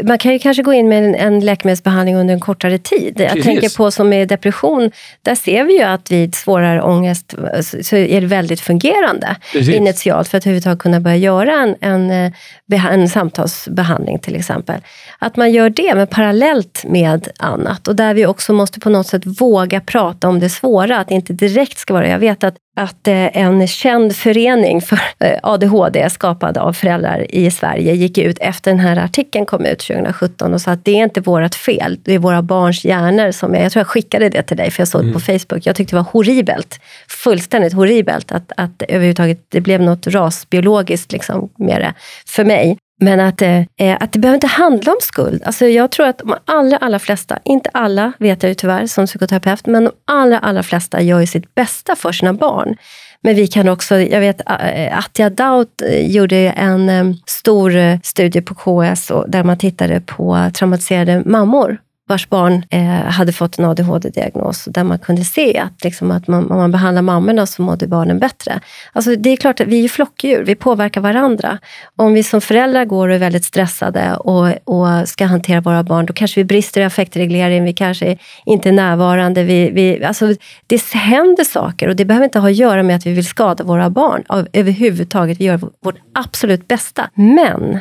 [0.03, 3.17] Man kan ju kanske gå in med en, en läkemedelsbehandling under en kortare tid.
[3.17, 3.35] Precis.
[3.37, 4.91] Jag tänker på som med depression,
[5.23, 7.35] där ser vi ju att vid svårare ångest
[7.83, 9.75] så är det väldigt fungerande Precis.
[9.75, 12.33] initialt för att överhuvudtaget kunna börja göra en, en,
[12.73, 14.81] eh, en samtalsbehandling till exempel.
[15.19, 17.89] Att man gör det, men parallellt med annat.
[17.89, 21.15] Och där vi också måste på något sätt våga prata om det svåra, att det
[21.15, 22.09] inte direkt ska vara...
[22.09, 27.51] Jag vet att att eh, en känd förening för eh, ADHD skapad av föräldrar i
[27.51, 31.05] Sverige gick ut efter den här artikeln kom ut 2017 och sa att det är
[31.05, 33.63] inte vårt fel, det är våra barns hjärnor som är...
[33.63, 35.39] Jag tror jag skickade det till dig för jag såg det på mm.
[35.39, 35.67] Facebook.
[35.67, 41.49] Jag tyckte det var horribelt, fullständigt horribelt att, att överhuvudtaget det blev något rasbiologiskt liksom
[41.57, 41.95] med det
[42.27, 42.79] för mig.
[43.01, 45.43] Men att, eh, eh, att det behöver inte handla om skuld.
[45.45, 49.07] Alltså jag tror att de allra, allra flesta, inte alla vet jag ju tyvärr som
[49.07, 52.77] psykoterapeut, men de allra, allra flesta gör ju sitt bästa för sina barn.
[53.21, 58.41] Men vi kan också, jag vet eh, Atja Daut eh, gjorde en eh, stor studie
[58.41, 61.79] på KS där man tittade på traumatiserade mammor
[62.09, 66.51] vars barn eh, hade fått en ADHD-diagnos, där man kunde se att, liksom, att man,
[66.51, 68.61] om man behandlar mammorna så mådde barnen bättre.
[68.93, 71.59] Alltså, det är klart att vi är flockdjur, vi påverkar varandra.
[71.97, 76.07] Om vi som föräldrar går och är väldigt stressade och, och ska hantera våra barn,
[76.07, 79.43] då kanske vi brister i affektreglering, vi kanske inte är närvarande.
[79.43, 80.35] Vi, vi, alltså,
[80.67, 83.65] det händer saker och det behöver inte ha att göra med att vi vill skada
[83.65, 85.41] våra barn av, överhuvudtaget.
[85.41, 87.11] Vi gör vårt absolut bästa.
[87.15, 87.81] Men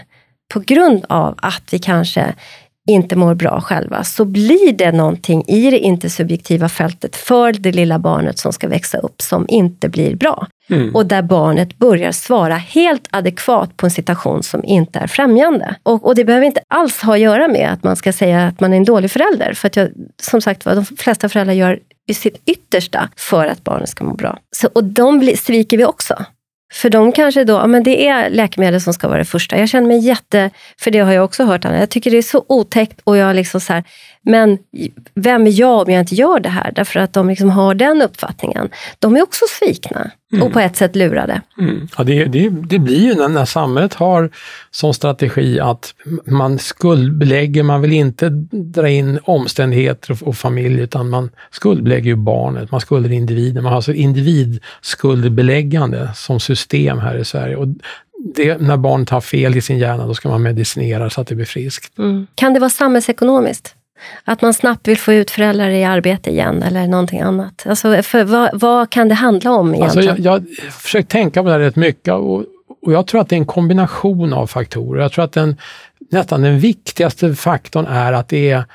[0.53, 2.35] på grund av att vi kanske
[2.89, 7.99] inte mår bra själva, så blir det någonting i det intersubjektiva fältet för det lilla
[7.99, 10.47] barnet som ska växa upp som inte blir bra.
[10.69, 10.95] Mm.
[10.95, 15.75] Och där barnet börjar svara helt adekvat på en situation som inte är främjande.
[15.83, 18.59] Och, och, det behöver inte alls ha att göra med att man ska säga att
[18.59, 19.53] man är en dålig förälder.
[19.53, 19.89] För att jag,
[20.21, 21.79] som sagt de flesta föräldrar gör
[22.13, 24.37] sitt yttersta för att barnet ska må bra.
[24.51, 26.25] Så, och de sviker vi också.
[26.73, 29.57] För de kanske då, ja men det är läkemedel som ska vara det första.
[29.57, 30.49] Jag känner mig jätte,
[30.79, 33.35] för det har jag också hört Anna, jag tycker det är så otäckt och jag
[33.35, 33.83] liksom så här,
[34.25, 34.57] men
[35.15, 36.71] vem är jag om jag inte gör det här?
[36.75, 38.69] Därför att de liksom har den uppfattningen.
[38.99, 40.43] De är också svikna mm.
[40.43, 41.41] och på ett sätt lurade.
[41.59, 41.87] Mm.
[41.97, 44.29] Ja, det, det, det, blir ju när, när samhället har
[44.71, 45.93] som strategi att
[46.25, 52.15] man skuldbelägger, man vill inte dra in omständigheter och, och familj, utan man skuldbelägger ju
[52.15, 53.63] barnet, man skuldar individen.
[53.63, 57.55] Man har alltså individskuldbeläggande som system här i Sverige.
[57.55, 57.67] Och
[58.35, 61.35] det, när barnet har fel i sin hjärna, då ska man medicinera så att det
[61.35, 61.97] blir friskt.
[61.97, 62.27] Mm.
[62.35, 63.75] Kan det vara samhällsekonomiskt?
[64.23, 67.65] Att man snabbt vill få ut föräldrar i arbete igen eller någonting annat.
[67.67, 70.09] Alltså, för vad, vad kan det handla om alltså, egentligen?
[70.09, 72.43] Alltså jag, jag har försökt tänka på det här rätt mycket och,
[72.85, 75.01] och jag tror att det är en kombination av faktorer.
[75.01, 75.57] Jag tror att den,
[76.11, 78.65] nästan den viktigaste faktorn är att det är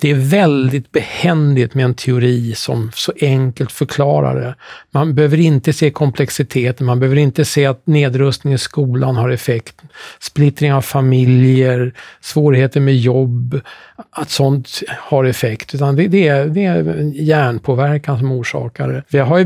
[0.00, 4.54] det är väldigt behändigt med en teori som så enkelt förklarar det.
[4.90, 9.82] Man behöver inte se komplexiteten, man behöver inte se att nedrustning i skolan har effekt.
[10.18, 13.60] Splittring av familjer, svårigheter med jobb,
[14.10, 14.68] att sånt
[14.98, 15.74] har effekt.
[15.74, 19.02] Utan det, det, är, det är hjärnpåverkan som orsakar det.
[19.08, 19.44] Vi har ju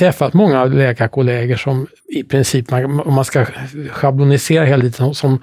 [0.00, 3.46] träffat många läkarkollegor som i princip, om man ska
[3.90, 5.38] schablonisera hela tiden, som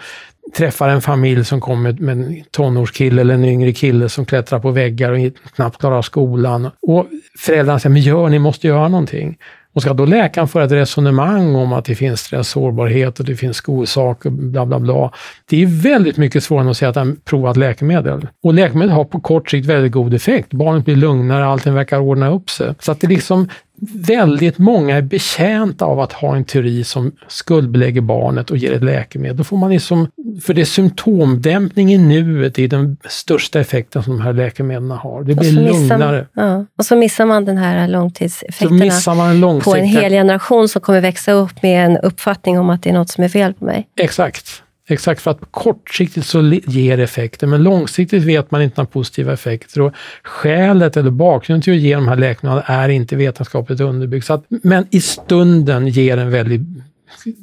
[0.58, 4.72] träffar en familj som kommer med en tonårskille eller en yngre kille som klättrar på
[4.72, 5.20] väggar och
[5.56, 6.70] knappt klarar skolan.
[6.82, 7.06] Och
[7.40, 9.38] föräldrarna säger, men gör, ni måste göra någonting.
[9.74, 13.36] Och ska då läkaren föra ett resonemang om att det finns stress, sårbarhet och det
[13.36, 15.12] finns skolsaker, bla bla bla.
[15.50, 18.28] Det är väldigt mycket svårare än att säga att han provat läkemedel.
[18.44, 20.54] Och läkemedel har på kort sikt väldigt god effekt.
[20.54, 22.74] Barnet blir lugnare, allting verkar ordna upp sig.
[22.80, 23.50] Så att det liksom,
[23.82, 28.84] väldigt många är betjänta av att ha en teori som skuldbelägger barnet och ger ett
[28.84, 29.38] läkemedel.
[29.38, 30.08] Då får man liksom,
[30.42, 34.92] för det är symptomdämpning i nuet, det är den största effekten som de här läkemedlen
[34.92, 35.24] har.
[35.24, 36.28] Det blir lugnare.
[36.34, 36.66] ja.
[36.78, 41.32] Och så missar man den här långtidseffekterna en på en hel generation som kommer växa
[41.32, 43.88] upp med en uppfattning om att det är något som är fel på mig.
[44.00, 44.64] Exakt.
[44.90, 49.82] Exakt, för att kortsiktigt så ger effekter, men långsiktigt vet man inte några positiva effekter.
[49.82, 54.26] Och skälet eller bakgrunden till att ge de här läkemedlen är inte vetenskapligt underbyggt.
[54.26, 56.62] Så att, men i stunden ger en väldigt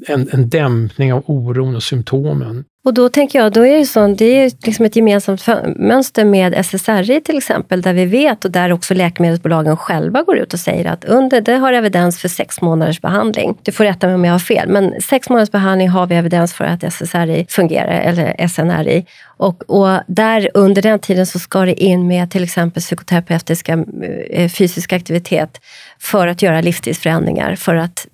[0.06, 2.64] en, en dämpning av oron och symptomen.
[2.84, 5.46] Och då tänker jag, då är det, så, det är liksom ett gemensamt
[5.76, 10.52] mönster med SSRI till exempel, där vi vet och där också läkemedelsbolagen själva går ut
[10.54, 13.58] och säger att under, det har evidens för sex månaders behandling.
[13.62, 16.54] Du får rätta mig om jag har fel, men sex månaders behandling har vi evidens
[16.54, 19.06] för att SSRI fungerar, eller SNRI.
[19.36, 23.84] Och, och där under den tiden så ska det in med till exempel psykoterapeutiska
[24.30, 25.60] eh, fysisk aktivitet
[25.98, 28.06] för att göra livsstilsförändringar, för att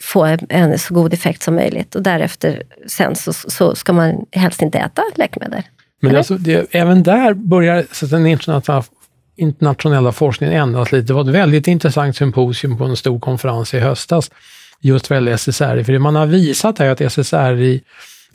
[0.00, 1.94] få en så god effekt som möjligt.
[1.94, 5.62] Och därefter sen så, så ska man helst inte äta läkemedel.
[6.00, 8.84] Men alltså, det, även där börjar så den internationella,
[9.36, 11.06] internationella forskningen ändras lite.
[11.06, 14.30] Det var ett väldigt intressant symposium på en stor konferens i höstas
[14.80, 15.84] just vad gäller SSRI.
[15.84, 17.82] För det man har visat är att SSRI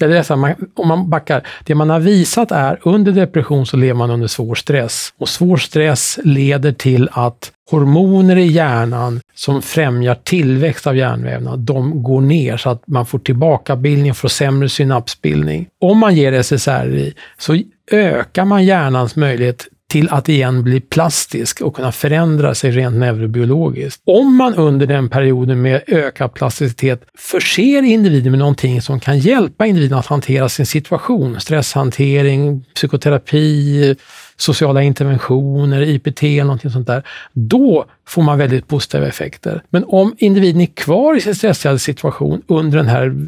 [0.01, 4.11] eller man, om man backar, det man har visat är under depression så lever man
[4.11, 5.13] under svår stress.
[5.17, 12.03] Och svår stress leder till att hormoner i hjärnan som främjar tillväxt av hjärnvävnad, de
[12.03, 15.67] går ner så att man får tillbakabildning, får sämre synapsbildning.
[15.81, 21.75] Om man ger SSRI så ökar man hjärnans möjlighet till att igen bli plastisk och
[21.75, 24.01] kunna förändra sig rent neurobiologiskt.
[24.05, 29.65] Om man under den perioden med ökad plasticitet förser individen med någonting som kan hjälpa
[29.65, 33.95] individen att hantera sin situation, stresshantering, psykoterapi,
[34.37, 39.63] sociala interventioner, IPT eller någonting sånt där, då får man väldigt positiva effekter.
[39.69, 43.27] Men om individen är kvar i sin stressade situation under den här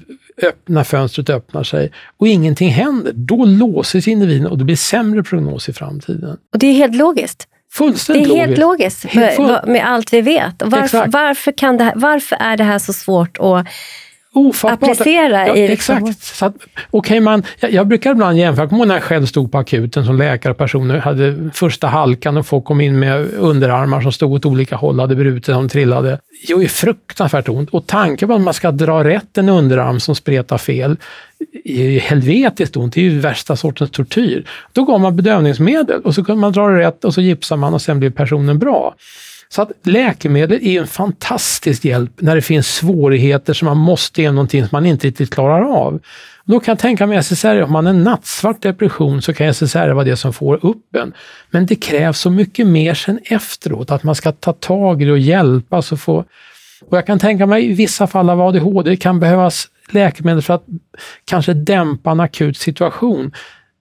[0.66, 5.70] när fönstret öppnar sig och ingenting händer, då låses individen och det blir sämre prognos
[5.70, 6.38] i framtiden.
[6.54, 7.48] Och det är helt logiskt.
[7.74, 10.56] Fullständigt det är helt logiskt, logiskt med, med, allt vi vet.
[10.66, 13.68] Varför, varför, kan det här, varför är det här så svårt att
[14.34, 14.90] Ofattbart.
[14.90, 15.68] applicera ja, i...
[15.68, 15.98] Liksom.
[15.98, 16.24] Exakt.
[16.24, 16.56] Så att,
[16.92, 20.18] okay, man, jag, jag brukar ibland jämföra, jag när jag själv stod på akuten som
[20.18, 24.76] läkare, personer hade första halkan och folk kom in med underarmar som stod åt olika
[24.76, 26.10] håll, hade brutit som trillade.
[26.10, 27.70] Det gör ju fruktansvärt ont.
[27.70, 30.98] Och tanken på att man ska dra rätt en underarm som spretar fel
[31.64, 32.94] är ju helvetiskt ont.
[32.94, 34.46] Det är ju värsta sortens tortyr.
[34.72, 37.74] Då gav man bedövningsmedel och så kunde man dra det rätt och så gipsar man
[37.74, 38.96] och sen blir personen bra.
[39.54, 44.32] Så att läkemedel är en fantastisk hjälp när det finns svårigheter som man måste ge
[44.32, 46.00] någonting som man inte riktigt klarar av.
[46.46, 49.94] Då kan jag tänka mig SSRI, om man har en nattsvart depression så kan SSRI
[49.94, 51.14] vara det som får upp en.
[51.50, 55.12] Men det krävs så mycket mer sen efteråt, att man ska ta tag i det
[55.12, 56.26] och hjälpas och få...
[56.90, 60.66] Och jag kan tänka mig i vissa fall av ADHD kan behövas läkemedel för att
[61.26, 63.32] kanske dämpa en akut situation.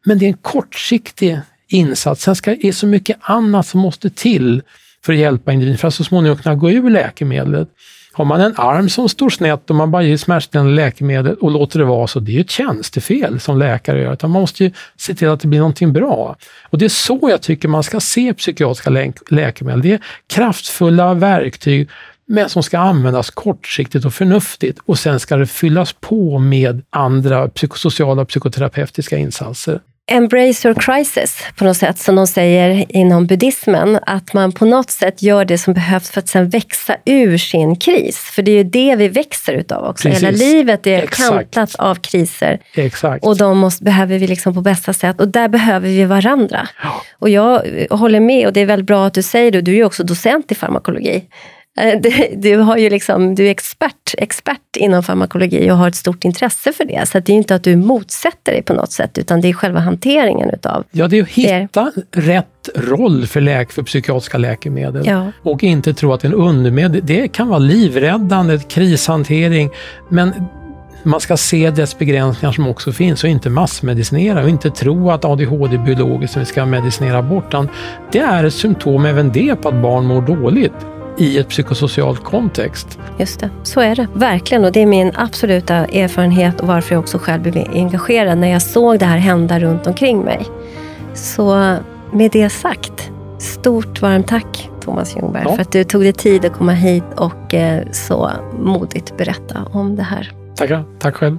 [0.05, 2.23] Men det är en kortsiktig insats.
[2.23, 4.63] Sen ska, det så mycket annat som måste till
[5.05, 7.69] för att hjälpa individen för att så småningom kunna gå ur läkemedlet.
[8.15, 11.79] Har man en arm som står snett och man bara ger smärtstillande läkemedel och låter
[11.79, 14.13] det vara så, det är ju ett tjänstefel som läkare gör.
[14.13, 16.37] Utan man måste ju se till att det blir någonting bra.
[16.71, 19.83] Och det är så jag tycker man ska se psykiatriska lä läkemedel.
[19.83, 21.89] Det är kraftfulla verktyg
[22.27, 27.49] men som ska användas kortsiktigt och förnuftigt och sen ska det fyllas på med andra
[27.49, 29.81] psykosociala och psykoterapeutiska insatser.
[30.11, 33.99] Embrace your crisis på något sätt, som de säger inom buddhismen.
[34.07, 37.77] Att man på något sätt gör det som behövs för att sen växa ur sin
[37.77, 38.19] kris.
[38.19, 40.09] För det är ju det vi växer utav också.
[40.09, 40.23] Precis.
[40.23, 41.55] Hela livet är Exakt.
[41.55, 42.59] kantat av kriser.
[42.75, 43.25] Exakt.
[43.25, 45.21] Och de måste, behöver vi liksom på bästa sätt.
[45.21, 46.69] Och där behöver vi varandra.
[46.83, 47.03] Ja.
[47.19, 49.61] Och jag håller med, och det är väldigt bra att du säger det.
[49.61, 51.25] Du är ju också docent i farmakologi.
[51.79, 52.01] Eh,
[52.37, 56.73] du, har ju liksom, du är expert, expert inom farmakologi och har ett stort intresse
[56.73, 57.09] för det.
[57.09, 59.81] Så det är inte att du motsätter dig på något sätt, utan det är själva
[59.81, 62.21] hanteringen utav Ja, det är att hitta det.
[62.21, 65.07] rätt roll för, läk, för psykiatriska läkemedel.
[65.07, 65.33] Ja.
[65.43, 69.71] Och inte tro att en undermedel, det kan vara livräddande, krishantering,
[70.09, 70.33] men
[71.03, 75.25] man ska se dess begränsningar som också finns och inte massmedicinera och inte tro att
[75.25, 77.55] ADHD är biologiskt som vi ska medicinera bort.
[78.13, 80.73] Det är ett symptom även det på att barn mår dåligt
[81.19, 82.99] i ett psykosocialt kontext.
[83.19, 84.07] Just det, så är det.
[84.15, 84.65] Verkligen.
[84.65, 88.63] Och det är min absoluta erfarenhet och varför jag också själv blev engagerad när jag
[88.63, 90.47] såg det här hända runt omkring mig.
[91.15, 91.77] Så
[92.13, 95.55] med det sagt, stort varmt tack Thomas Ljungberg ja.
[95.55, 99.97] för att du tog dig tid att komma hit och eh, så modigt berätta om
[99.97, 100.33] det här.
[100.57, 100.85] Tackar.
[100.99, 101.39] Tack själv.